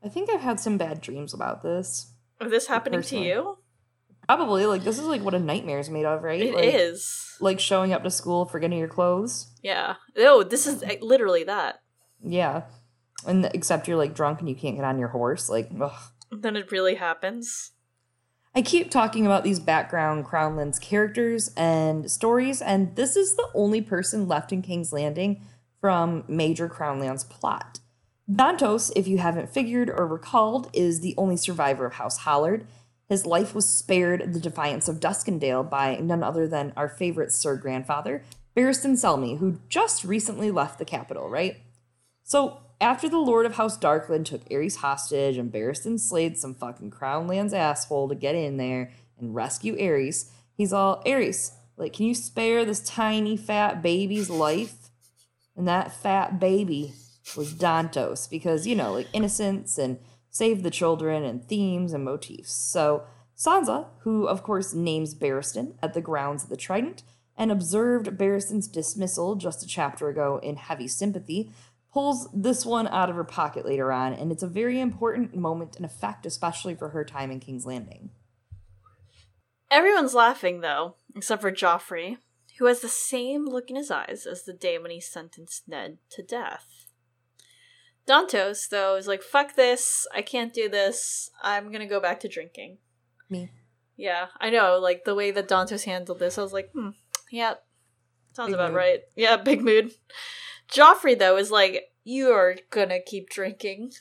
[0.05, 2.12] I think I've had some bad dreams about this.
[2.40, 3.59] Is this happening to you?
[4.27, 6.41] Probably like this is like what a nightmare is made of, right?
[6.41, 7.37] It like, is.
[7.41, 9.49] Like showing up to school, forgetting your clothes.
[9.62, 9.97] Yeah.
[10.16, 11.81] Oh, this is uh, literally that.
[12.23, 12.62] Yeah.
[13.27, 15.49] And except you're like drunk and you can't get on your horse.
[15.49, 15.93] Like, ugh.
[16.31, 17.73] Then it really happens.
[18.55, 23.81] I keep talking about these background Crownlands characters and stories, and this is the only
[23.81, 25.41] person left in King's Landing
[25.81, 27.81] from major Crownlands plot.
[28.31, 32.66] Dontos, if you haven't figured or recalled, is the only survivor of House Hollard.
[33.12, 37.58] His life was spared the defiance of Duskendale by none other than our favorite Sir
[37.58, 38.22] Grandfather,
[38.56, 41.58] Barristan Selmy, who just recently left the capital, right?
[42.22, 46.90] So, after the Lord of House Darklyn took Aerys hostage and Barristan slayed some fucking
[46.90, 52.14] Crownlands asshole to get in there and rescue Aerys, he's all, Aerys, like, can you
[52.14, 54.88] spare this tiny fat baby's life?
[55.54, 56.94] And that fat baby
[57.36, 59.98] was Dontos, because, you know, like innocence and
[60.33, 62.53] save the children and themes and motifs.
[62.53, 63.05] So,
[63.37, 67.05] Sansa, who of course names Barristan at the grounds of the Trident
[67.37, 71.53] and observed Barristan's dismissal just a chapter ago in heavy sympathy,
[71.93, 75.76] pulls this one out of her pocket later on, and it's a very important moment
[75.76, 78.11] and effect, especially for her time in King's Landing.
[79.70, 82.18] Everyone's laughing, though, except for Joffrey,
[82.59, 85.99] who has the same look in his eyes as the day when he sentenced Ned
[86.11, 86.82] to death.
[88.09, 92.28] Dontos, though, is like, fuck this, I can't do this, I'm gonna go back to
[92.28, 92.78] drinking.
[93.30, 93.50] Me.
[93.96, 96.90] Yeah, I know, like, the way that Dontos handled this, I was like, hmm,
[97.30, 97.55] yeah,
[98.32, 98.76] sounds Big about mood.
[98.76, 99.00] right.
[99.14, 99.92] Yeah, big mood.
[100.70, 103.92] Joffrey, though, is like, you're gonna keep drinking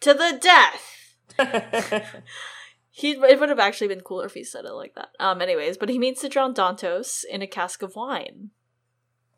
[0.00, 2.14] to the death.
[2.90, 5.10] He it would have actually been cooler if he said it like that.
[5.20, 8.52] Um, anyways, but he means to drown Dontos in a cask of wine.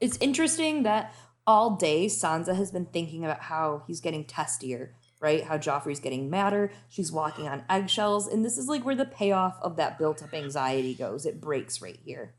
[0.01, 1.13] it's interesting that
[1.49, 5.45] all day Sansa has been thinking about how he's getting testier, right?
[5.45, 6.71] How Joffrey's getting madder.
[6.91, 10.95] She's walking on eggshells, and this is like where the payoff of that built-up anxiety
[10.95, 11.25] goes.
[11.25, 12.35] It breaks right here.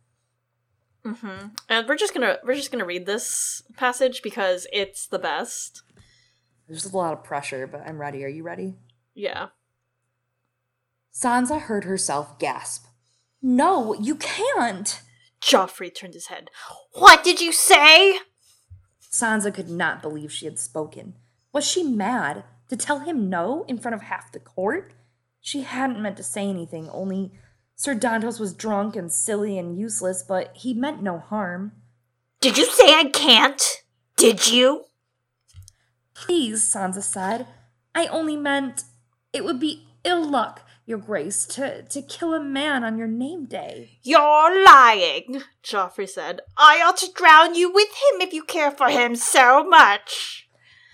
[1.04, 1.48] Mm-hmm.
[1.68, 5.82] And we're just gonna we're just gonna read this passage because it's the best.
[6.68, 8.24] There's a lot of pressure, but I'm ready.
[8.24, 8.76] Are you ready?
[9.16, 9.48] Yeah.
[11.12, 12.86] Sansa heard herself gasp.
[13.42, 15.02] No, you can't.
[15.42, 16.50] Joffrey turned his head.
[16.94, 18.20] What did you say?
[19.12, 21.16] Sansa could not believe she had spoken.
[21.52, 24.94] Was she mad to tell him no in front of half the court?
[25.42, 27.32] She hadn't meant to say anything, only
[27.76, 31.72] Sir Dontos was drunk and silly and useless, but he meant no harm.
[32.42, 33.62] Did you say I can't?
[34.18, 34.86] Did you?
[36.14, 37.48] Please, Sansa said.
[37.96, 38.84] I only meant
[39.32, 43.46] it would be ill luck, Your Grace, to, to kill a man on your name
[43.46, 44.00] day.
[44.02, 46.42] You're lying, Joffrey said.
[46.58, 50.50] I ought to drown you with him if you care for him so much.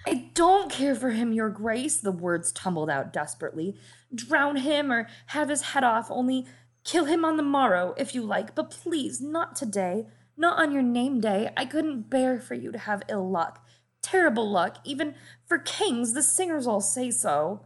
[0.06, 3.78] I don't care for him, Your Grace, the words tumbled out desperately.
[4.14, 6.46] Drown him or have his head off, only
[6.84, 10.08] kill him on the morrow, if you like, but please, not today.
[10.36, 11.54] Not on your name day.
[11.56, 13.66] I couldn't bear for you to have ill luck.
[14.02, 15.16] Terrible luck, even
[15.46, 17.62] for kings, the singers all say so.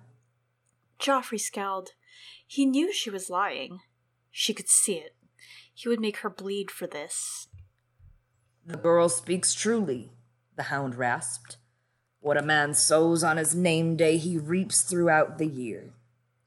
[0.99, 1.93] Joffrey scowled.
[2.51, 3.81] He knew she was lying.
[4.31, 5.15] She could see it.
[5.71, 7.47] He would make her bleed for this.
[8.65, 10.13] The girl speaks truly,
[10.55, 11.57] the hound rasped.
[12.21, 15.93] What a man sows on his name day, he reaps throughout the year.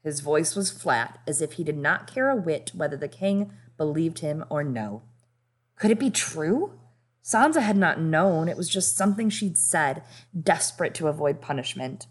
[0.03, 3.53] His voice was flat, as if he did not care a whit whether the king
[3.77, 5.03] believed him or no.
[5.77, 6.81] Could it be true?
[7.23, 10.03] Sansa had not known, it was just something she'd said,
[10.37, 12.09] desperate to avoid punishment.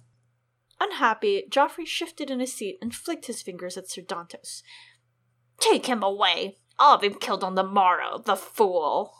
[0.82, 4.64] Unhappy, Joffrey shifted in his seat and flicked his fingers at Sir Dontos.
[5.60, 6.58] Take him away.
[6.80, 9.14] I'll have him killed on the morrow, the fool.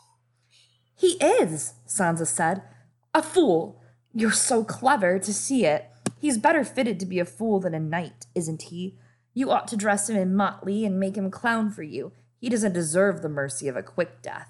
[0.96, 2.62] He is, Sansa said.
[3.14, 3.80] A fool.
[4.12, 5.88] You're so clever to see it.
[6.20, 8.98] He's better fitted to be a fool than a knight, isn't he?
[9.32, 12.10] You ought to dress him in motley and make him clown for you.
[12.40, 14.48] He doesn't deserve the mercy of a quick death.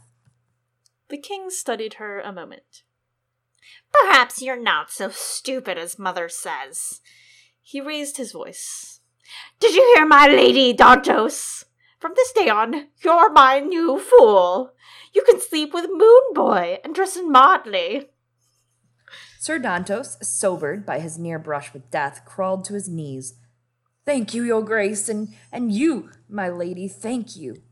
[1.10, 2.84] The king studied her a moment.
[3.92, 7.00] Perhaps you're not so stupid as mother says.
[7.60, 9.00] He raised his voice.
[9.60, 11.64] Did you hear my lady, Dontos?
[11.98, 14.72] From this day on, you're my new fool.
[15.14, 18.10] You can sleep with Moon Boy and dress in motley.
[19.38, 23.34] Sir Dontos, sobered by his near brush with death, crawled to his knees.
[24.04, 27.62] Thank you, your grace, and, and you, my lady, thank you.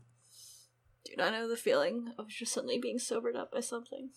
[1.05, 4.11] Do not know the feeling of just suddenly being sobered up by something.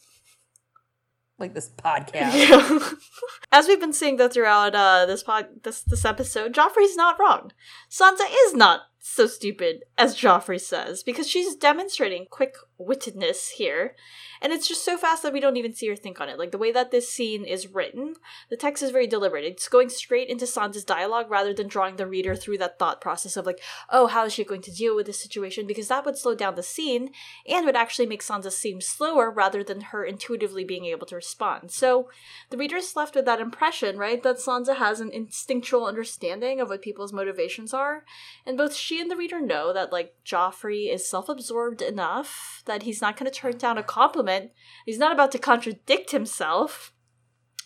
[1.39, 2.95] Like this podcast.
[3.53, 7.51] As we've been seeing though throughout uh, this pod this this episode, Joffrey's not wrong.
[7.91, 13.95] Sansa is not so stupid as Joffrey says because she's demonstrating quick wittedness here.
[14.41, 16.39] And it's just so fast that we don't even see her think on it.
[16.39, 18.15] Like the way that this scene is written,
[18.49, 19.45] the text is very deliberate.
[19.45, 23.37] It's going straight into Sansa's dialogue rather than drawing the reader through that thought process
[23.37, 25.67] of like, oh, how is she going to deal with this situation?
[25.67, 27.11] Because that would slow down the scene
[27.47, 31.71] and would actually make Sansa seem slower rather than her intuitively being able to respond.
[31.71, 32.09] So
[32.51, 36.71] the reader is left with that impression, right, that Sansa has an instinctual understanding of
[36.71, 38.05] what people's motivations are.
[38.47, 43.01] And both she and the reader know that like Joffrey is self-absorbed enough that he's
[43.01, 44.53] not going to turn down a compliment
[44.85, 46.93] He's not about to contradict himself.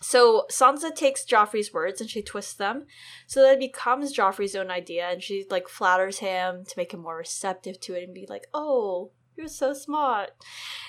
[0.01, 2.87] So Sansa takes Joffrey's words and she twists them
[3.27, 7.01] so that it becomes Joffrey's own idea and she like flatters him to make him
[7.01, 10.31] more receptive to it and be like, "Oh, you're so smart."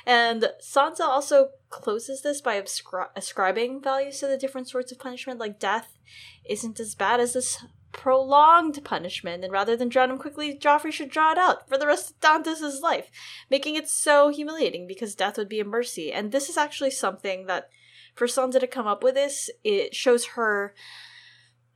[0.05, 5.39] And Sansa also closes this by ascri- ascribing values to the different sorts of punishment
[5.39, 5.97] like death
[6.47, 11.09] isn't as bad as this prolonged punishment, and rather than drown him quickly, Joffrey should
[11.09, 13.09] draw it out for the rest of Dontos' life,
[13.49, 16.11] making it so humiliating because death would be a mercy.
[16.11, 17.69] And this is actually something that,
[18.15, 20.73] for Sansa to come up with this, it shows her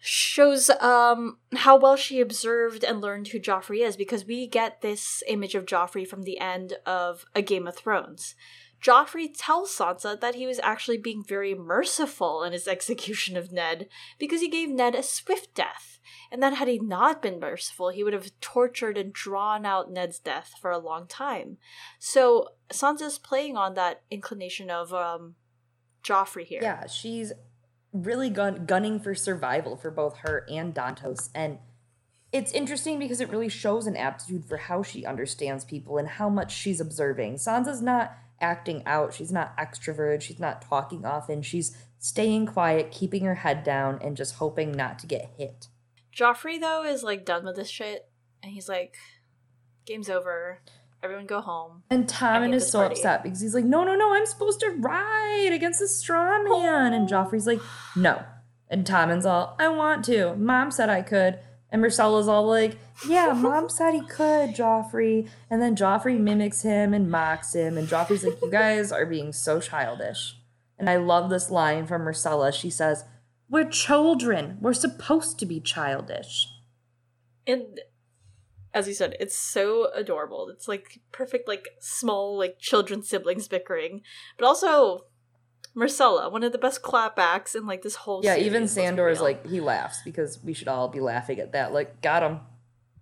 [0.06, 5.24] shows um how well she observed and learned who Joffrey is because we get this
[5.30, 8.36] image of Joffrey from the end of A Game of Thrones.
[8.84, 13.88] Joffrey tells Sansa that he was actually being very merciful in his execution of Ned
[14.20, 15.94] because he gave Ned a swift death
[16.34, 20.18] and that had he not been merciful, he would have tortured and drawn out Ned's
[20.18, 21.58] death for a long time.
[22.00, 25.36] So Sansa's playing on that inclination of um,
[26.04, 26.60] Joffrey here.
[26.62, 27.34] Yeah, she's
[27.92, 31.30] really gun- gunning for survival for both her and Dontos.
[31.36, 31.60] And
[32.32, 36.30] it's interesting because it really shows an aptitude for how she understands people and how
[36.30, 37.36] much she's observing.
[37.36, 43.24] Sansa's not acting out, she's not extroverted, she's not talking often, she's staying quiet, keeping
[43.24, 45.68] her head down, and just hoping not to get hit.
[46.16, 48.10] Joffrey though is like done with this shit,
[48.44, 48.98] and he's like,
[49.86, 50.60] "Game's over.
[51.02, 52.96] Everyone go home." And Tommen is so party.
[52.96, 54.14] upset because he's like, "No, no, no!
[54.14, 57.16] I'm supposed to ride against the straw man." And oh.
[57.16, 57.62] Joffrey's like,
[57.96, 58.24] "No."
[58.70, 60.36] And Tommen's all, "I want to.
[60.36, 61.40] Mom said I could."
[61.74, 66.94] And Myrcella's all like, "Yeah, Mom said he could, Joffrey." And then Joffrey mimics him
[66.94, 70.38] and mocks him, and Joffrey's like, "You guys are being so childish."
[70.78, 72.54] And I love this line from Myrcella.
[72.54, 73.04] She says,
[73.54, 74.58] we're children.
[74.62, 76.48] We're supposed to be childish.
[77.46, 77.82] And
[78.74, 80.50] as you said, it's so adorable.
[80.50, 84.02] It's like perfect, like small, like children siblings bickering,
[84.40, 85.02] but also
[85.76, 88.22] Myrcella, one of the best clapbacks in like this whole.
[88.24, 91.74] Yeah, even Sandor is like he laughs because we should all be laughing at that.
[91.74, 92.40] Like, got him.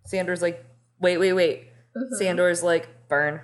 [0.05, 0.65] Sandor's like,
[0.99, 1.67] wait, wait, wait.
[1.95, 2.15] Mm-hmm.
[2.15, 3.41] Sandor's like, burn.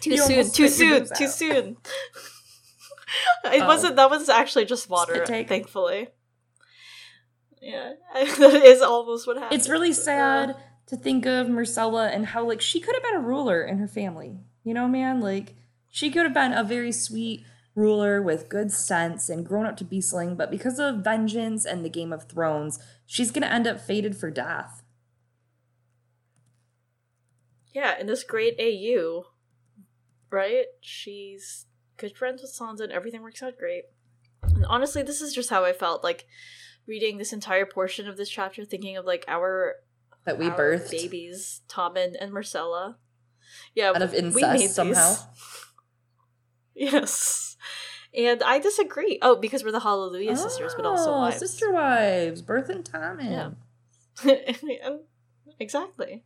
[0.00, 1.76] too soon, too soon, too soon
[3.44, 3.66] it oh.
[3.66, 3.96] wasn't.
[3.96, 5.24] That was actually just water.
[5.26, 6.08] Thankfully.
[7.60, 9.58] Yeah, that is almost what happened.
[9.58, 10.56] It's really sad
[10.88, 13.88] to think of Myrcella and how like she could have been a ruler in her
[13.88, 14.38] family.
[14.66, 15.54] You know, man, like
[15.92, 17.44] she could have been a very sweet
[17.76, 21.84] ruler with good sense and grown up to be beastling, but because of vengeance and
[21.84, 24.82] the Game of Thrones, she's gonna end up fated for death.
[27.72, 29.26] Yeah, in this great AU,
[30.30, 30.64] right?
[30.80, 33.84] She's good friends with Sansa and everything works out great.
[34.42, 36.26] And honestly, this is just how I felt like
[36.88, 39.76] reading this entire portion of this chapter, thinking of like our
[40.24, 42.96] that we our birthed babies, Tommen and Myrcella.
[43.74, 45.16] Yeah, out of incest somehow.
[46.78, 47.56] Yes.
[48.14, 49.18] And I disagree.
[49.22, 51.38] Oh, because we're the Hallelujah oh, sisters, but also oh, wives.
[51.38, 53.56] Sister wives, Birth and Tommen.
[54.24, 54.96] Yeah.
[55.58, 56.24] exactly.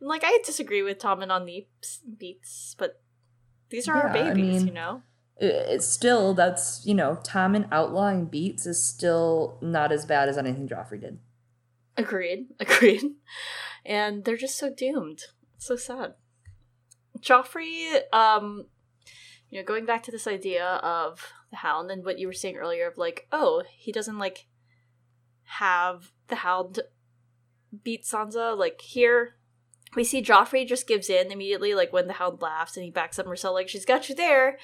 [0.00, 1.66] And like I disagree with Tommen on the
[2.18, 3.00] beats, but
[3.70, 5.02] these are yeah, our babies, I mean, you know?
[5.38, 10.68] It's still, that's, you know, Tommen outlawing beats is still not as bad as anything
[10.68, 11.18] Joffrey did.
[11.96, 12.46] Agreed.
[12.60, 13.02] Agreed.
[13.84, 15.22] And they're just so doomed.
[15.56, 16.14] It's so sad.
[17.20, 18.66] Joffrey, um,
[19.48, 22.56] you know, going back to this idea of the Hound and what you were saying
[22.56, 24.46] earlier of like, oh, he doesn't like
[25.44, 26.80] have the Hound
[27.84, 28.56] beat Sansa.
[28.58, 29.36] Like here,
[29.94, 33.18] we see Joffrey just gives in immediately, like when the Hound laughs and he backs
[33.18, 34.58] up Myrcella, like she's got you there.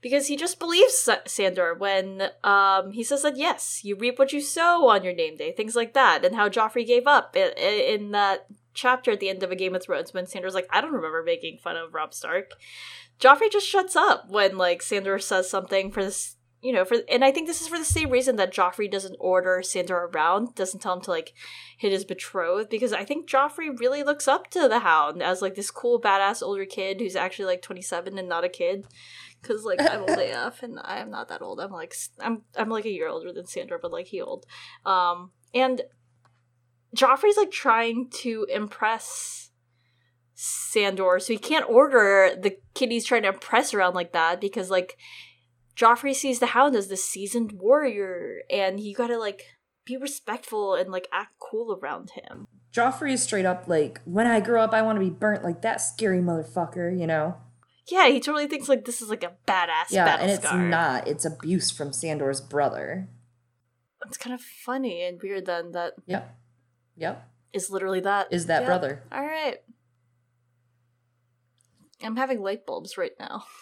[0.00, 4.32] because he just believes Sa- Sandor when um he says that yes, you reap what
[4.32, 7.50] you sow on your name day, things like that, and how Joffrey gave up in,
[7.56, 8.46] in that
[8.76, 11.22] chapter at the end of a Game of Thrones when Sandor's like, I don't remember
[11.24, 12.52] making fun of Robb Stark.
[13.18, 17.24] Joffrey just shuts up when like Sandor says something for this you know, for and
[17.24, 20.80] I think this is for the same reason that Joffrey doesn't order Sandor around, doesn't
[20.80, 21.32] tell him to like
[21.78, 25.54] hit his betrothed, because I think Joffrey really looks up to the Hound as like
[25.54, 28.84] this cool badass older kid who's actually like twenty seven and not a kid.
[29.42, 31.60] Cause like I'm old AF and I am not that old.
[31.60, 34.44] I'm like I'm I'm like a year older than Sandor, but like he old.
[34.84, 35.82] Um and
[36.94, 39.50] Joffrey's like trying to impress
[40.34, 44.70] Sandor, so he can't order the kid he's trying to impress around like that because
[44.70, 44.98] like
[45.74, 49.42] Joffrey sees the Hound as the seasoned warrior, and you gotta like
[49.84, 52.46] be respectful and like act cool around him.
[52.72, 55.62] Joffrey is straight up like, when I grow up, I want to be burnt like
[55.62, 57.36] that scary motherfucker, you know?
[57.88, 59.90] Yeah, he totally thinks like this is like a badass.
[59.90, 61.06] Yeah, and it's not.
[61.06, 63.08] It's abuse from Sandor's brother.
[64.06, 65.94] It's kind of funny and weird then that.
[66.06, 66.36] Yep.
[66.96, 67.28] Yep.
[67.52, 68.28] Is literally that.
[68.30, 68.66] Is that yep.
[68.66, 69.02] brother?
[69.12, 69.56] All right.
[72.02, 73.44] I'm having light bulbs right now.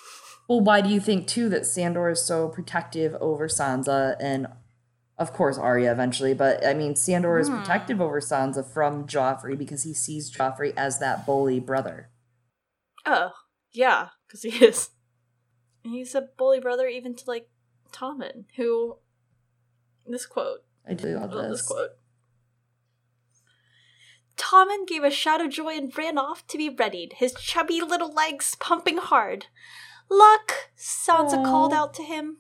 [0.47, 4.47] Well, why do you think too that Sandor is so protective over Sansa and
[5.17, 7.61] of course Arya eventually, but I mean Sandor is Hmm.
[7.61, 12.11] protective over Sansa from Joffrey because he sees Joffrey as that bully brother.
[13.07, 13.31] Oh,
[13.73, 14.91] yeah, because he is.
[15.83, 17.49] And he's a bully brother even to like
[17.91, 18.99] Tommen, who.
[20.07, 20.59] This quote.
[20.87, 21.61] I do love I love this.
[21.61, 21.91] this quote.
[24.37, 28.13] Tommen gave a shout of joy and ran off to be readied, his chubby little
[28.13, 29.47] legs pumping hard.
[30.11, 30.71] Luck!
[30.77, 31.45] Sansa Aw.
[31.45, 32.39] called out to him.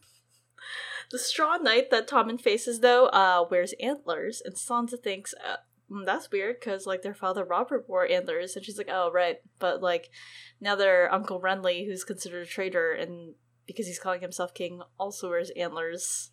[1.10, 5.58] The straw knight that Tommen faces, though, uh, wears antlers, and Sansa thinks, uh,
[5.90, 9.38] "Mm, that's weird, because, like, their father Robert wore antlers, and she's like, oh, right.
[9.58, 10.10] But, like,
[10.60, 13.34] now their Uncle Renly, who's considered a traitor, and
[13.66, 16.30] because he's calling himself king, also wears antlers.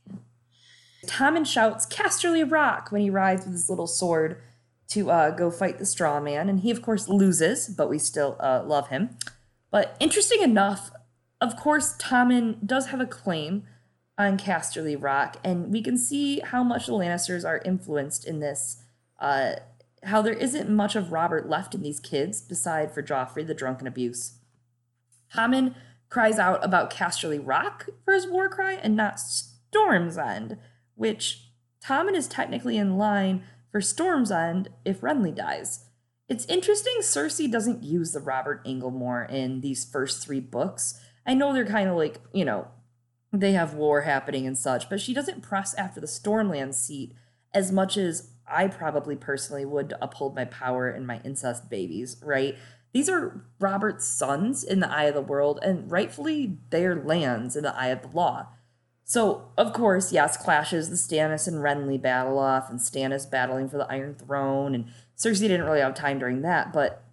[1.05, 4.41] Tommen shouts Casterly Rock when he rides with his little sword
[4.91, 8.35] to uh, go fight the straw man, and he of course loses, but we still
[8.39, 9.17] uh, love him.
[9.71, 10.91] But interesting enough,
[11.39, 13.63] of course, Tommen does have a claim
[14.17, 18.83] on Casterly Rock, and we can see how much the Lannisters are influenced in this.
[19.17, 19.53] Uh,
[20.03, 23.87] how there isn't much of Robert left in these kids, beside for Joffrey, the drunken
[23.87, 24.33] abuse.
[25.33, 25.73] Tommen
[26.09, 30.57] cries out about Casterly Rock for his war cry and not Storm's End,
[30.95, 31.47] which
[31.81, 35.86] Tommen is technically in line for Storm's End if Renly dies.
[36.28, 40.99] It's interesting Cersei doesn't use the Robert angle more in these first three books.
[41.26, 42.67] I know they're kind of like, you know,
[43.34, 47.13] they have war happening and such, but she doesn't press after the Stormland seat
[47.53, 52.17] as much as I probably personally would to uphold my power and my incest babies,
[52.24, 52.57] right?
[52.93, 57.63] These are Robert's sons in the eye of the world, and rightfully their lands in
[57.63, 58.49] the eye of the law.
[59.12, 63.76] So, of course, yes, clashes the Stannis and Renly battle off, and Stannis battling for
[63.76, 64.86] the Iron Throne, and
[65.18, 67.03] Cersei didn't really have time during that, but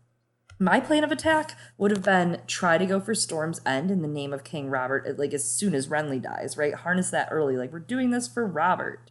[0.61, 4.07] my plan of attack would have been try to go for Storm's End in the
[4.07, 6.73] name of King Robert, uh, like as soon as Renly dies, right?
[6.73, 9.11] Harness that early, like we're doing this for Robert.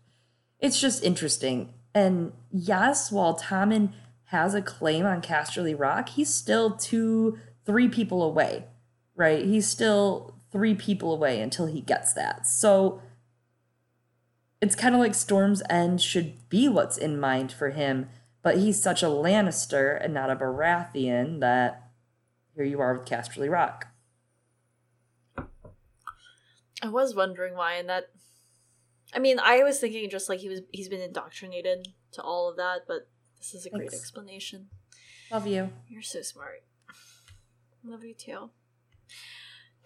[0.61, 1.73] It's just interesting.
[1.93, 3.91] And yes, while Tommen
[4.27, 8.63] has a claim on Casterly Rock, he's still two, three people away,
[9.13, 9.43] right?
[9.43, 12.47] He's still three people away until he gets that.
[12.47, 13.01] So
[14.61, 18.09] it's kind of like Storm's End should be what's in mind for him,
[18.41, 21.89] but he's such a Lannister and not a Baratheon that
[22.55, 23.87] here you are with Casterly Rock.
[26.81, 28.05] I was wondering why, and that.
[29.13, 30.61] I mean, I was thinking just like he was.
[30.71, 34.69] He's been indoctrinated to all of that, but this is a great explanation.
[35.31, 35.69] Love you.
[35.87, 36.63] You're so smart.
[37.83, 38.49] Love you too.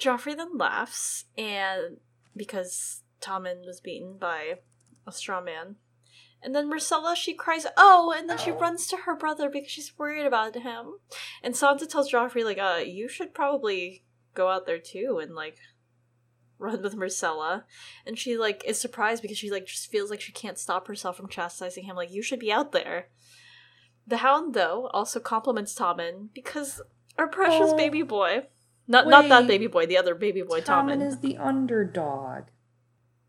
[0.02, 1.97] Joffrey then laughs, and
[2.36, 4.56] because Tommen was beaten by
[5.06, 5.76] a straw man.
[6.43, 9.97] And then Myrcella, she cries, oh, and then she runs to her brother because she's
[9.97, 10.93] worried about him.
[11.43, 15.58] And Sansa tells Joffrey, like, uh, you should probably go out there too and, like,
[16.58, 17.66] run with Myrcella.
[18.08, 21.16] And she, like, is surprised because she, like, just feels like she can't stop herself
[21.16, 21.95] from chastising him.
[21.95, 23.10] Like, you should be out there.
[24.08, 26.82] The Hound, though, also compliments Tommen because
[27.20, 27.78] our precious Oh.
[27.78, 28.47] baby boy.
[28.88, 31.07] Not not that baby boy, the other baby boy, Tommen Tommen.
[31.07, 32.43] is the underdog.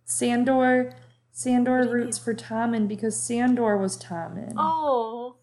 [0.05, 0.93] Sandor
[1.31, 4.55] Sandor What do you roots for Tommen because Sandor was Tommen.
[4.57, 5.37] Oh,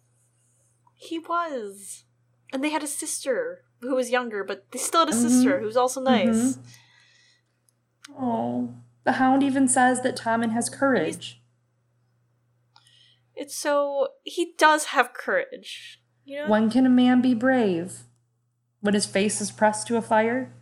[0.95, 2.03] he was,
[2.51, 5.29] and they had a sister who was younger, but they still had a Mhm.
[5.29, 6.57] sister who's also nice.
[6.57, 6.63] Mhm.
[8.19, 8.73] Oh.
[9.05, 11.41] The Hound even says that Tommen has courage.
[13.33, 16.01] It's so he does have courage.
[16.25, 18.03] You know, When can a man be brave?
[18.81, 20.53] When his face is pressed to a fire?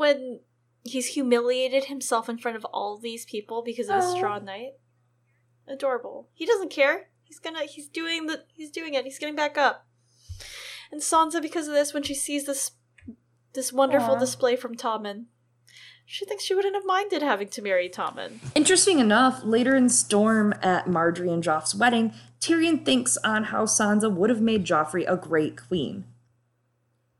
[0.00, 0.40] when
[0.82, 4.16] he's humiliated himself in front of all these people because of his Aw.
[4.16, 4.72] straw knight.
[5.68, 6.30] Adorable.
[6.32, 7.10] He doesn't care.
[7.22, 9.04] He's gonna he's doing the he's doing it.
[9.04, 9.86] He's getting back up.
[10.90, 12.70] And Sansa, because of this, when she sees this
[13.52, 14.18] this wonderful Aw.
[14.18, 15.26] display from Tommen,
[16.10, 18.40] she thinks she wouldn't have minded having to marry Tommen.
[18.56, 24.12] Interesting enough, later in Storm at Margaery and Joff's wedding, Tyrion thinks on how Sansa
[24.12, 26.04] would have made Joffrey a great queen.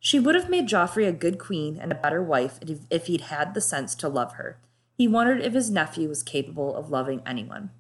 [0.01, 2.59] She would have made Joffrey a good queen and a better wife
[2.91, 4.59] if, he'd had the sense to love her.
[4.99, 7.70] He wondered if his nephew was capable of loving anyone.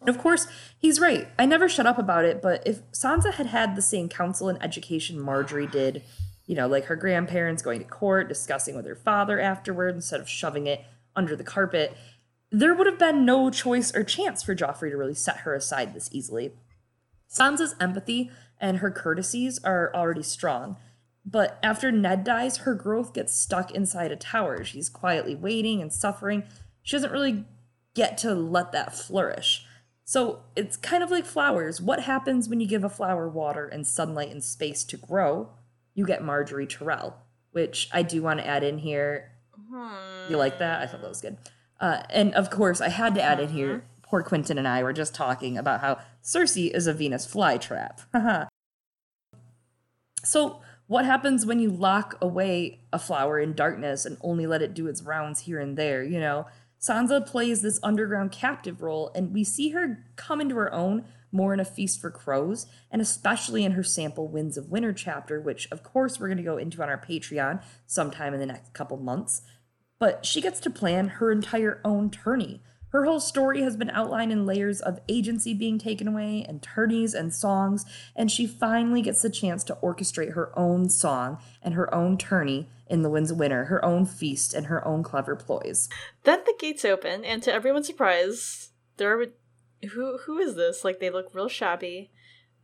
[0.00, 1.28] And of course, he's right.
[1.38, 4.62] I never shut up about it, but if Sansa had had the same counsel and
[4.62, 6.02] education Margaery did,
[6.46, 10.28] you know, like her grandparents going to court, discussing with her father afterward instead of
[10.28, 10.84] shoving it
[11.14, 11.96] under the carpet,
[12.50, 15.94] there would have been no choice or chance for Joffrey to really set her aside
[15.94, 16.52] this easily.
[17.28, 18.30] Sansa's empathy
[18.60, 20.76] and her courtesies are already strong,
[21.24, 24.62] but after Ned dies, her growth gets stuck inside a tower.
[24.62, 26.44] She's quietly waiting and suffering.
[26.82, 27.44] She doesn't really
[27.94, 29.64] get to let that flourish.
[30.04, 31.80] So it's kind of like flowers.
[31.80, 35.50] What happens when you give a flower water and sunlight and space to grow?
[35.96, 37.16] You get Margaery Tyrell,
[37.50, 39.32] which I do want to add in here.
[40.30, 40.82] You like that?
[40.82, 41.38] I thought that was good.
[41.80, 43.82] Uh, and of course, I had to add in here.
[44.02, 48.02] Poor Quentin and I were just talking about how Cersei is a Venus flytrap.
[50.26, 54.74] So, what happens when you lock away a flower in darkness and only let it
[54.74, 56.02] do its rounds here and there?
[56.02, 56.46] You know,
[56.80, 61.04] Sansa plays this underground captive role, and we see her come into her own
[61.36, 65.40] more in A Feast for Crows, and especially in her sample Winds of Winter chapter,
[65.40, 68.72] which, of course, we're going to go into on our Patreon sometime in the next
[68.72, 69.42] couple months
[69.98, 72.60] but she gets to plan her entire own tourney.
[72.90, 77.14] Her whole story has been outlined in layers of agency being taken away and tourneys
[77.14, 77.84] and songs,
[78.14, 82.70] and she finally gets the chance to orchestrate her own song and her own tourney
[82.86, 85.88] in the Winds of Winter, her own feast and her own clever ploys.
[86.22, 89.26] Then the gates open, and to everyone's surprise, there are
[89.92, 90.84] who who is this?
[90.84, 92.10] Like they look real shabby.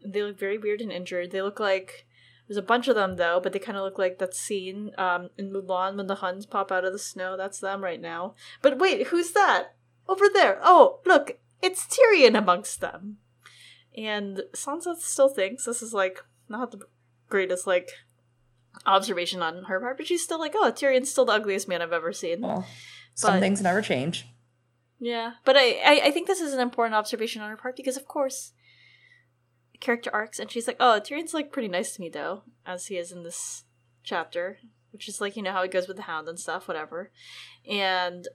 [0.04, 1.30] They look very weird and injured.
[1.30, 2.06] They look like
[2.48, 5.30] there's a bunch of them though, but they kind of look like that scene um,
[5.38, 7.36] in Mulan when the Huns pop out of the snow.
[7.36, 8.34] That's them right now.
[8.60, 9.74] But wait, who's that
[10.08, 10.58] over there?
[10.62, 13.18] Oh, look, it's Tyrion amongst them.
[13.96, 16.80] And Sansa still thinks this is like not the
[17.28, 17.90] greatest like
[18.86, 21.92] observation on her part, but she's still like, oh, Tyrion's still the ugliest man I've
[21.92, 22.40] ever seen.
[22.40, 22.66] Well,
[23.14, 24.26] some But- things never change.
[25.03, 27.96] Yeah, but I, I I think this is an important observation on her part because
[27.96, 28.53] of course
[29.80, 32.96] character arcs and she's like, "Oh, Tyrion's like pretty nice to me though, as he
[32.96, 33.64] is in this
[34.05, 34.59] chapter,
[34.92, 37.11] which is like, you know how it goes with the hound and stuff, whatever."
[37.68, 38.28] And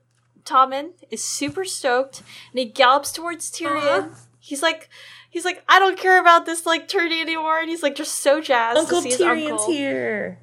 [0.43, 4.09] Tommen is super stoked and he gallops towards Tyrion.
[4.09, 4.15] Uh-huh.
[4.37, 4.89] He's like
[5.29, 8.41] he's like, "I don't care about this like tourney anymore." And he's like just so
[8.41, 9.71] jazzed Uncle to see his Tyrion's uncle.
[9.71, 10.39] here.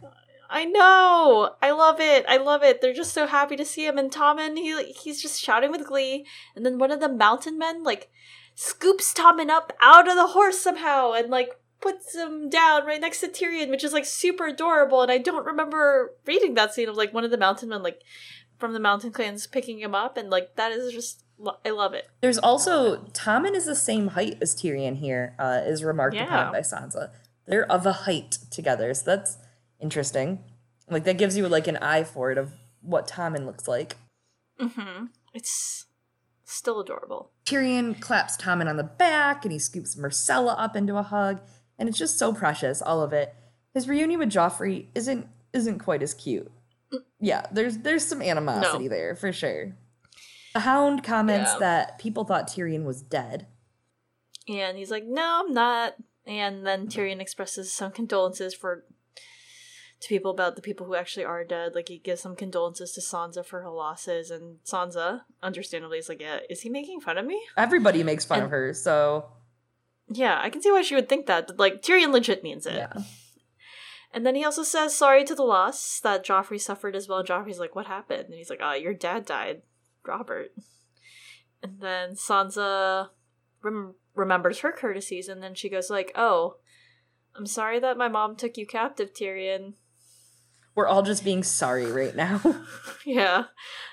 [0.55, 1.57] I know.
[1.61, 2.25] I love it.
[2.29, 2.81] I love it.
[2.81, 3.99] They're just so happy to see him.
[3.99, 6.25] And Tommen, he he's just shouting with glee.
[6.55, 8.09] And then one of the mountain men like
[8.55, 11.51] scoops Tommen up out of the horse somehow and like
[11.81, 15.03] puts him down right next to Tyrion, which is like super adorable.
[15.03, 18.01] And I don't remember reading that scene of like one of the mountain men like
[18.57, 21.25] from the mountain clans picking him up, and like that is just
[21.65, 22.09] I love it.
[22.21, 26.27] There's also Tommen is the same height as Tyrion here, uh, is remarked Yeah.
[26.27, 27.11] upon by Sansa.
[27.47, 29.37] They're of a height together, so that's
[29.81, 30.41] interesting.
[30.89, 33.97] Like that gives you like an eye for it of what Tommen looks like.
[34.61, 35.07] Mm-hmm.
[35.33, 35.87] It's
[36.45, 37.31] still adorable.
[37.47, 41.41] Tyrion claps Tommen on the back and he scoops Myrcella up into a hug,
[41.79, 43.35] and it's just so precious, all of it.
[43.73, 46.51] His reunion with Joffrey isn't isn't quite as cute.
[47.21, 48.91] Yeah, there's there's some animosity No.
[48.91, 49.75] there for sure.
[50.53, 51.59] The Hound comments Yeah.
[51.61, 53.47] that people thought Tyrion was dead.
[54.49, 55.95] And he's like, "No, I'm not."
[56.27, 58.85] And then Tyrion expresses some condolences for
[60.05, 61.75] to people about the people who actually are dead.
[61.75, 66.21] Like he gives some condolences to Sansa for her losses, and Sansa, understandably, is like,
[66.21, 69.31] "Yeah, is he making fun of me?" Everybody makes fun And- of her, so
[70.09, 72.75] Yeah, I can see why she would think that, but like Tyrion legit means it.
[72.75, 72.93] yeah.
[74.13, 77.19] And then he also says sorry to the loss that Joffrey suffered as well.
[77.21, 79.63] And Joffrey's like, "What happened?" And he's like, "Ah, your dad died,
[80.07, 80.53] Robert."
[81.63, 83.09] And then Sansa
[83.63, 86.59] rem- remembers her courtesies, and then she goes like, "Oh,
[87.35, 89.75] I'm sorry that my mom took you captive, Tyrion."
[90.75, 92.41] We're all just being sorry right now.
[93.07, 93.45] yeah,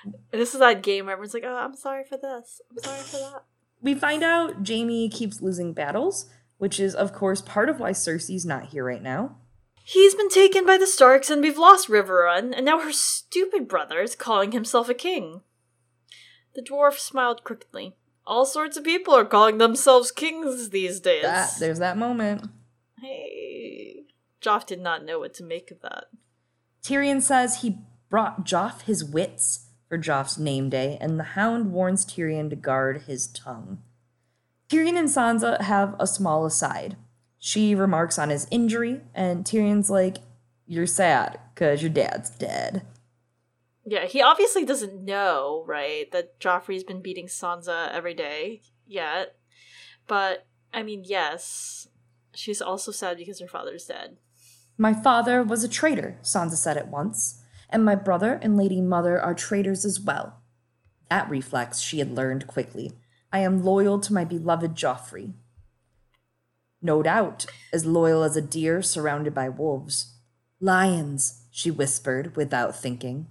[0.04, 2.60] and this is that game where everyone's like, "Oh, I'm sorry for this.
[2.70, 3.44] I'm sorry for that."
[3.82, 8.46] we find out Jaime keeps losing battles, which is of course part of why Cersei's
[8.46, 9.36] not here right now.
[9.84, 14.00] He's been taken by the Starks, and we've lost Riverrun, and now her stupid brother
[14.00, 15.40] is calling himself a king.
[16.54, 17.96] The dwarf smiled crookedly.
[18.24, 21.22] All sorts of people are calling themselves kings these days.
[21.22, 22.48] That there's that moment.
[23.00, 24.04] hey.
[24.40, 26.04] Joff did not know what to make of that.
[26.82, 27.78] Tyrion says he
[28.10, 33.02] brought Joff his wits for Joff's name day, and the hound warns Tyrion to guard
[33.02, 33.78] his tongue.
[34.68, 36.96] Tyrion and Sansa have a small aside.
[37.38, 40.18] She remarks on his injury, and Tyrion's like,
[40.66, 42.86] You're sad because your dad's dead.
[43.84, 49.36] Yeah, he obviously doesn't know, right, that Joffrey's been beating Sansa every day yet.
[50.06, 51.88] But, I mean, yes,
[52.32, 54.18] she's also sad because her father's dead.
[54.82, 57.40] My father was a traitor, Sansa said at once,
[57.70, 60.42] and my brother and Lady Mother are traitors as well.
[61.08, 62.90] That reflex she had learned quickly.
[63.32, 65.34] I am loyal to my beloved Joffrey.
[66.82, 70.16] No doubt, as loyal as a deer surrounded by wolves.
[70.58, 73.28] Lions, she whispered without thinking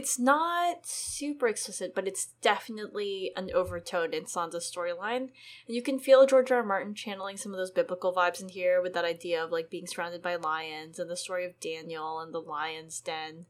[0.00, 5.28] it's not super explicit, but it's definitely an overtone in Sansa's storyline.
[5.66, 6.56] And you can feel George R.
[6.56, 6.64] R.
[6.64, 9.86] Martin channeling some of those biblical vibes in here with that idea of like being
[9.86, 13.44] surrounded by lions and the story of Daniel and the lion's den.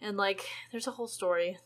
[0.00, 1.58] And like there's a whole story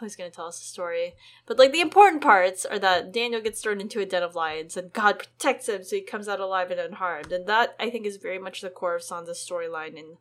[0.00, 1.14] going to tell us the story.
[1.46, 4.76] But like the important parts are that Daniel gets thrown into a den of lions
[4.76, 7.32] and God protects him so he comes out alive and unharmed.
[7.32, 10.16] And that I think is very much the core of Sansa's storyline in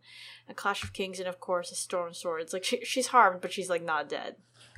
[0.50, 2.54] A Clash of Kings and of course A Storm Swords.
[2.54, 4.36] Like she, she's harmed but she's like not dead.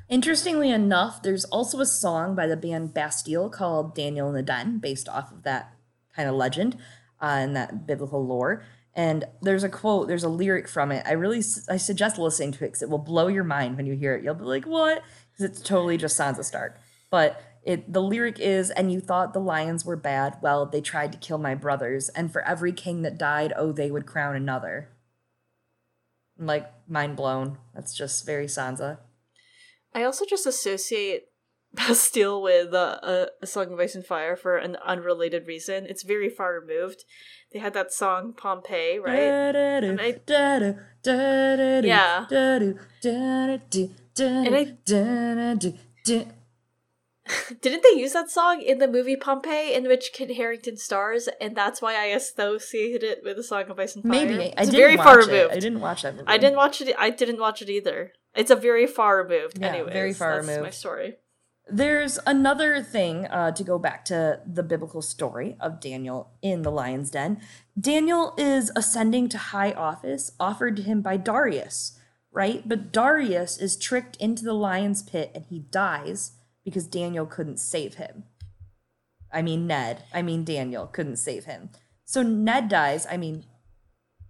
[0.07, 4.77] Interestingly enough, there's also a song by the band Bastille called Daniel in the Den
[4.77, 5.73] based off of that
[6.15, 6.75] kind of legend
[7.21, 8.63] uh, and that biblical lore.
[8.95, 11.05] And there's a quote, there's a lyric from it.
[11.05, 13.93] I really, I suggest listening to it because it will blow your mind when you
[13.93, 14.23] hear it.
[14.23, 15.03] You'll be like, what?
[15.31, 16.79] Because it's totally just Sansa Stark.
[17.09, 20.37] But it, the lyric is, and you thought the lions were bad.
[20.41, 23.89] Well, they tried to kill my brothers, and for every king that died, oh, they
[23.91, 24.89] would crown another.
[26.39, 27.57] I'm like, mind blown.
[27.73, 28.99] That's just very Sansa.
[29.93, 31.23] I also just associate
[31.73, 35.85] Bastille with uh, a, a Song of Ice and Fire for an unrelated reason.
[35.87, 37.03] It's very far removed.
[37.55, 39.17] They had that song Pompeii, right?
[39.85, 40.19] And I,
[41.85, 42.25] yeah.
[44.45, 44.75] And I,
[47.61, 51.55] didn't they use that song in the movie Pompeii, in which Kit Harington stars, and
[51.55, 54.11] that's why I associated it with the Song of Ice and Fire?
[54.11, 55.53] Maybe I didn't very far removed.
[55.53, 56.27] I didn't watch that movie.
[56.27, 56.93] I didn't watch it.
[56.99, 58.11] I didn't watch it either.
[58.35, 59.59] It's a very far removed.
[59.59, 60.63] Yeah, Anyways, very far that's removed.
[60.63, 61.15] My story.
[61.67, 66.71] There's another thing uh, to go back to the biblical story of Daniel in the
[66.71, 67.41] lion's den.
[67.79, 71.97] Daniel is ascending to high office offered to him by Darius,
[72.31, 72.67] right?
[72.67, 76.33] But Darius is tricked into the lion's pit and he dies
[76.63, 78.25] because Daniel couldn't save him.
[79.33, 80.03] I mean, Ned.
[80.13, 81.71] I mean, Daniel couldn't save him.
[82.05, 83.07] So Ned dies.
[83.09, 83.43] I mean,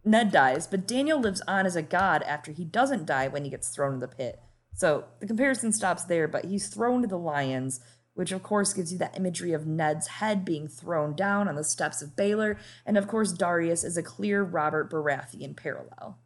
[0.06, 3.50] Ned dies, but Daniel lives on as a god after he doesn't die when he
[3.50, 4.40] gets thrown in the pit.
[4.76, 7.80] So the comparison stops there, but he's thrown to the lions,
[8.14, 11.64] which of course gives you that imagery of Ned's head being thrown down on the
[11.64, 16.20] steps of Baelor, and of course Darius is a clear Robert Baratheon parallel.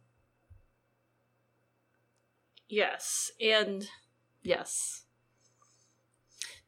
[2.68, 3.88] Yes, and
[4.42, 5.04] yes.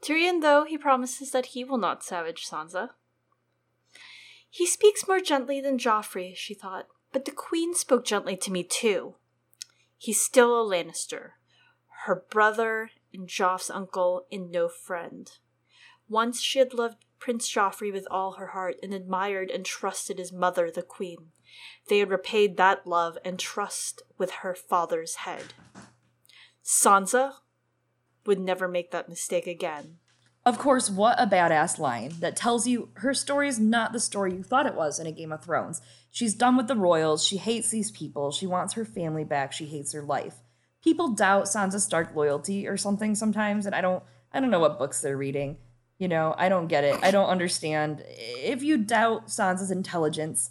[0.02, 2.90] Tyrion, though, he promises that he will not savage Sansa.
[4.50, 8.64] He speaks more gently than Joffrey, she thought, but the Queen spoke gently to me
[8.64, 9.14] too.
[9.96, 11.30] He's still a Lannister,
[12.04, 15.30] her brother and Joff's uncle and no friend.
[16.08, 20.32] Once she had loved Prince Joffrey with all her heart and admired and trusted his
[20.32, 21.30] mother, the queen.
[21.88, 25.54] They had repaid that love and trust with her father's head.
[26.64, 27.34] Sansa
[28.26, 29.98] would never make that mistake again.
[30.44, 34.34] Of course, what a badass line that tells you her story is not the story
[34.34, 35.80] you thought it was in a Game of Thrones.
[36.10, 39.66] She's done with the royals, she hates these people, she wants her family back, she
[39.66, 40.34] hates her life
[40.82, 44.02] people doubt Sansa Stark loyalty or something sometimes, and I don't
[44.32, 45.58] I don't know what books they're reading.
[45.98, 46.98] You know, I don't get it.
[47.02, 48.02] I don't understand.
[48.08, 50.50] If you doubt Sansa's intelligence,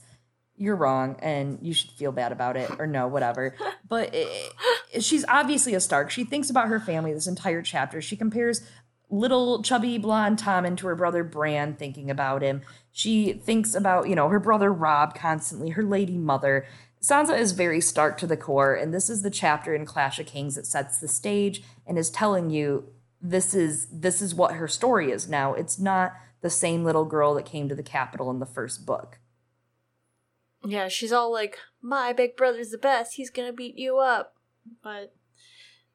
[0.55, 3.55] you're wrong and you should feel bad about it or no, whatever.
[3.89, 6.11] But it, she's obviously a Stark.
[6.11, 8.01] She thinks about her family this entire chapter.
[8.01, 8.61] She compares
[9.09, 12.61] little chubby blonde Tommen to her brother Bran thinking about him.
[12.93, 16.65] She thinks about, you know, her brother Robb constantly, her lady mother.
[17.03, 20.27] Sansa is very stark to the core, and this is the chapter in Clash of
[20.27, 24.67] Kings that sets the stage and is telling you this is this is what her
[24.67, 25.53] story is now.
[25.53, 29.19] It's not the same little girl that came to the capital in the first book.
[30.63, 33.15] Yeah, she's all like, "My big brother's the best.
[33.15, 34.35] He's gonna beat you up,"
[34.83, 35.15] but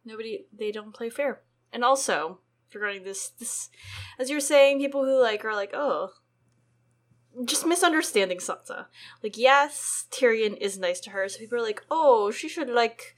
[0.05, 1.43] nobody they don't play fair.
[1.73, 2.41] And also
[2.75, 3.71] regarding this, this
[4.19, 6.11] as you're saying, people who like are like, "Oh,
[7.45, 8.87] just misunderstanding Sansa.
[9.23, 13.15] Like, yes, Tyrion is nice to her, so people are like, oh, she should like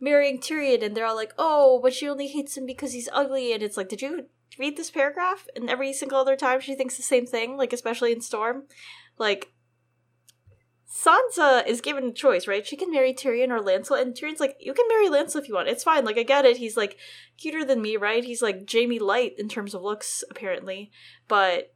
[0.00, 3.52] marrying Tyrion, and they're all like, oh, but she only hates him because he's ugly,
[3.52, 4.26] and it's like, did you
[4.58, 5.46] read this paragraph?
[5.54, 8.64] And every single other time she thinks the same thing, like especially in Storm,
[9.18, 9.52] like.
[10.90, 12.66] Sansa is given a choice, right?
[12.66, 15.54] She can marry Tyrion or Lancel, and Tyrion's like, "You can marry Lancel if you
[15.54, 15.68] want.
[15.68, 16.06] It's fine.
[16.06, 16.56] Like, I get it.
[16.56, 16.96] He's like
[17.36, 18.24] cuter than me, right?
[18.24, 20.90] He's like Jaime Light in terms of looks, apparently,
[21.28, 21.74] but."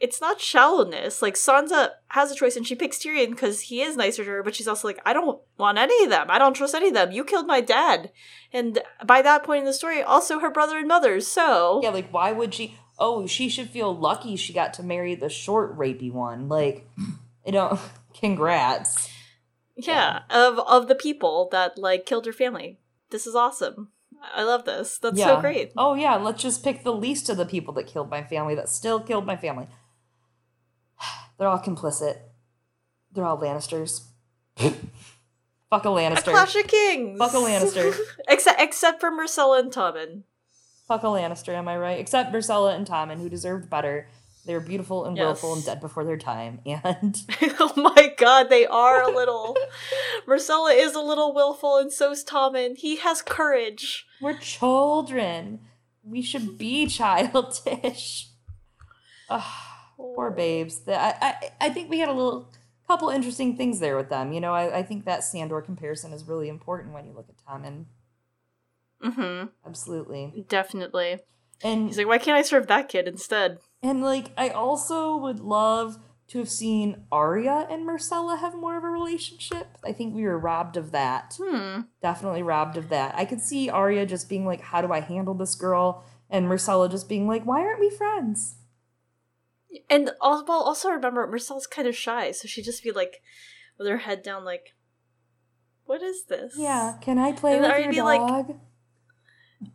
[0.00, 1.22] It's not shallowness.
[1.22, 4.42] Like Sansa has a choice, and she picks Tyrion because he is nicer to her.
[4.42, 6.26] But she's also like, I don't want any of them.
[6.30, 7.10] I don't trust any of them.
[7.10, 8.12] You killed my dad,
[8.52, 11.20] and by that point in the story, also her brother and mother.
[11.20, 12.76] So Yeah, like why would she?
[12.98, 16.48] Oh, she should feel lucky she got to marry the short rapey one.
[16.48, 16.88] Like,
[17.44, 17.78] you know,
[18.14, 19.08] congrats.
[19.76, 22.78] Yeah, of of the people that like killed her family.
[23.10, 23.88] This is awesome.
[24.34, 24.98] I love this.
[24.98, 25.72] That's so great.
[25.76, 28.68] Oh yeah, let's just pick the least of the people that killed my family that
[28.68, 29.68] still killed my family.
[31.38, 32.18] They're all complicit.
[33.12, 34.02] They're all Lannisters.
[35.70, 36.30] Fuck a A Lannister.
[36.30, 37.18] Clash of Kings.
[37.18, 37.94] Fuck a Lannister.
[38.28, 40.22] except except for Myrcella and Tommen.
[40.86, 42.00] Fuck a Lannister, am I right?
[42.00, 44.08] Except Myrcella and Tommen, who deserved better.
[44.46, 46.60] They were beautiful and willful and dead before their time.
[46.66, 47.20] And
[47.60, 49.54] oh my god, they are a little.
[50.26, 52.78] Myrcella is a little willful, and so's Tommen.
[52.78, 54.06] He has courage.
[54.22, 55.60] we're children.
[56.02, 58.28] We should be childish.
[59.28, 59.42] Ugh,
[59.98, 60.80] poor babes.
[60.80, 62.50] The- I, I, I think we had a little
[62.86, 64.32] couple interesting things there with them.
[64.32, 67.36] You know, I, I think that Sandor comparison is really important when you look at
[67.46, 67.84] Tommen.
[69.02, 69.48] Mm-hmm.
[69.66, 70.44] Absolutely.
[70.48, 71.18] Definitely.
[71.62, 73.58] And He's like, why can't I serve that kid instead?
[73.82, 75.98] And like, I also would love
[76.28, 79.66] to have seen Arya and Myrcella have more of a relationship.
[79.84, 81.36] I think we were robbed of that.
[81.42, 81.82] Hmm.
[82.02, 83.14] Definitely robbed of that.
[83.16, 86.90] I could see Arya just being like, "How do I handle this girl?" and Myrcella
[86.90, 88.56] just being like, "Why aren't we friends?"
[89.90, 93.20] And also, well, also remember, Marcel's kind of shy, so she'd just be like,
[93.78, 94.74] with her head down, like,
[95.84, 98.60] "What is this?" Yeah, can I play And with Arya'd your be like- dog?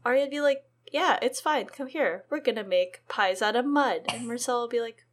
[0.06, 1.68] Arya'd be like, "Yeah, it's fine.
[1.68, 2.26] Come here.
[2.30, 5.06] We're gonna make pies out of mud." And Marcel would be like,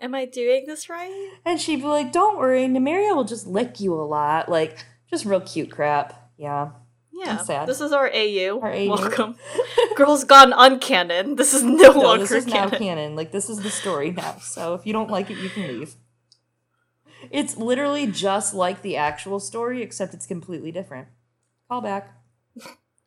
[0.00, 3.80] "Am I doing this right?" and she'd be like, "Don't worry, Nymeria will just lick
[3.80, 6.30] you a lot." Like, just real cute crap.
[6.36, 6.70] Yeah.
[7.18, 7.38] Yeah.
[7.38, 7.66] sad.
[7.68, 8.60] This is our AU.
[8.62, 8.88] Our AU.
[8.90, 9.36] Welcome.
[9.96, 11.36] Girls Gone Uncanon.
[11.36, 12.78] This is no, No, longer this is now canon.
[12.78, 13.16] canon.
[13.16, 14.36] Like this is the story now.
[14.40, 15.94] So if you don't like it, you can leave.
[17.30, 21.08] It's literally just like the actual story, except it's completely different.
[21.68, 22.12] Call back.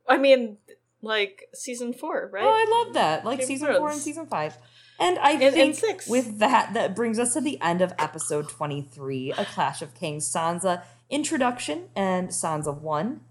[0.07, 0.57] I mean,
[1.01, 2.43] like season four, right?
[2.43, 3.23] Oh, I love that.
[3.23, 4.57] Like Game season four and season five.
[4.99, 6.07] And I And- and think six.
[6.07, 10.29] with that, that brings us to the end of episode 23, A Clash of Kings
[10.29, 13.21] Sansa introduction and Sansa 1.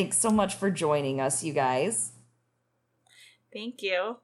[0.00, 2.12] Thanks so much for joining us, you guys.
[3.52, 4.16] Thank you.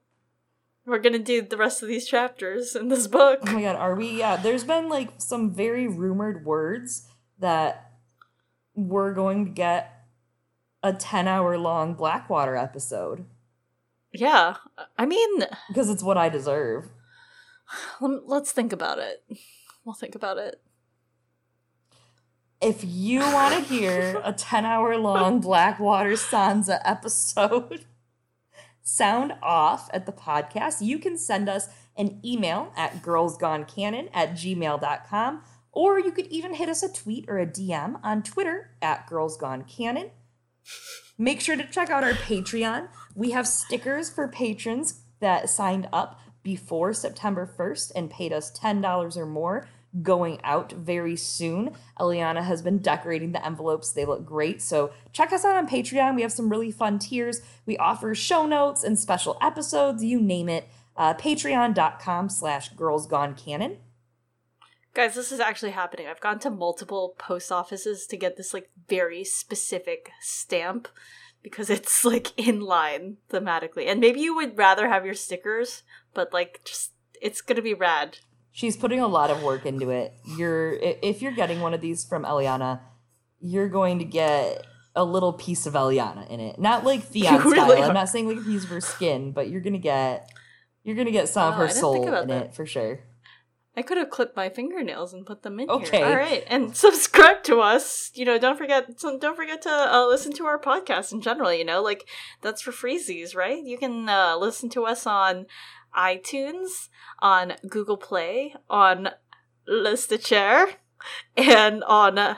[0.87, 3.41] We're gonna do the rest of these chapters in this book.
[3.43, 4.09] Oh my god, are we?
[4.17, 7.91] Yeah, there's been like some very rumored words that
[8.73, 10.03] we're going to get
[10.81, 13.25] a 10 hour long Blackwater episode
[14.11, 14.55] Yeah,
[14.97, 16.89] I mean, because it's what I deserve.
[18.01, 19.23] let's think about it.
[19.85, 20.59] We'll think about it.
[22.59, 27.85] If you want to hear a 10 hour long Blackwater Sansa episode
[28.81, 35.43] sound off at the podcast, you can send us an email at girlsgonecanon at gmail.com,
[35.71, 40.09] or you could even hit us a tweet or a DM on Twitter at girlsgonecanon.
[41.15, 42.87] Make sure to check out our Patreon.
[43.13, 49.15] We have stickers for patrons that signed up before September 1st and paid us $10
[49.15, 49.67] or more
[50.01, 51.71] going out very soon.
[51.99, 53.91] Eliana has been decorating the envelopes.
[53.91, 54.61] They look great.
[54.61, 56.15] So check us out on Patreon.
[56.15, 57.41] We have some really fun tiers.
[57.65, 60.67] We offer show notes and special episodes, you name it.
[60.95, 63.77] Uh, Patreon.com slash girls gone canon.
[64.93, 66.07] Guys, this is actually happening.
[66.07, 70.87] I've gone to multiple post offices to get this like very specific stamp
[71.43, 73.87] because it's like in line thematically.
[73.87, 75.83] And maybe you would rather have your stickers,
[76.13, 78.19] but like just it's gonna be rad.
[78.57, 80.15] She's putting a lot of work into it.
[80.35, 82.79] You're if you're getting one of these from Eliana,
[83.39, 84.65] you're going to get
[84.95, 86.57] a little piece of Eliana in it.
[86.59, 87.83] Not like Theon style.
[87.83, 90.31] I'm not saying like a piece of her skin, but you're gonna get
[90.83, 92.45] you're gonna get some Oh, of her soul in that.
[92.47, 93.01] it for sure.
[93.75, 95.97] I could have clipped my fingernails and put them in Okay.
[95.99, 96.07] here.
[96.07, 98.09] All right, and subscribe to us.
[98.15, 98.97] You know, don't forget.
[98.97, 101.53] Don't forget to uh, listen to our podcast in general.
[101.53, 102.09] You know, like
[102.41, 103.63] that's for freezies, right?
[103.63, 105.45] You can uh, listen to us on
[105.97, 109.09] iTunes, on Google Play, on
[109.67, 110.73] Listachair,
[111.35, 112.35] and on uh,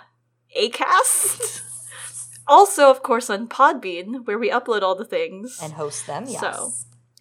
[0.59, 1.61] Acast.
[2.47, 6.39] also, of course, on Podbean, where we upload all the things And host them, yes.
[6.41, 6.71] So-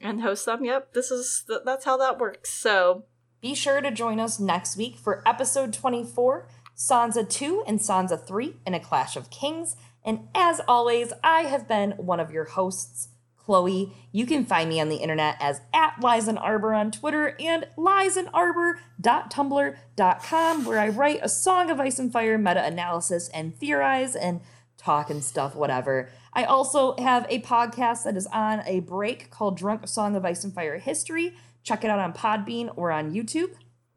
[0.00, 0.64] and host them.
[0.64, 2.50] Yep, this is th- that's how that works.
[2.50, 3.04] So.
[3.40, 8.56] Be sure to join us next week for episode 24, Sansa 2 and Sansa 3
[8.66, 9.76] in A Clash of Kings.
[10.04, 13.10] And as always, I have been one of your hosts,
[13.48, 13.92] Chloe.
[14.12, 20.78] You can find me on the internet as at Arbor on Twitter and liesandarbor.tumblr.com, where
[20.78, 24.42] I write a Song of Ice and Fire meta analysis and theorize and
[24.76, 26.10] talk and stuff, whatever.
[26.34, 30.44] I also have a podcast that is on a break called Drunk Song of Ice
[30.44, 31.34] and Fire History.
[31.62, 33.52] Check it out on Podbean or on YouTube.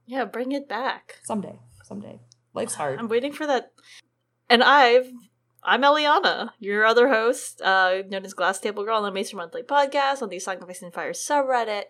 [0.06, 1.20] Yeah, bring it back.
[1.24, 1.60] Someday.
[1.84, 2.22] Someday.
[2.54, 3.00] Life's hard.
[3.00, 3.74] I'm waiting for that.
[4.50, 5.12] And I've
[5.64, 9.62] I'm Eliana, your other host, uh, known as Glass Table Girl on the Maester Monthly
[9.62, 11.84] podcast, on the Song of Ice and Fire subreddit,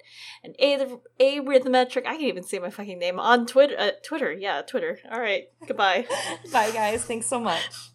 [0.43, 2.05] and a the a rhythmetric.
[2.05, 3.75] I can't even say my fucking name on Twitter.
[3.77, 4.99] Uh, Twitter, yeah, Twitter.
[5.09, 6.05] All right, goodbye.
[6.51, 7.05] Bye, guys.
[7.05, 7.90] Thanks so much.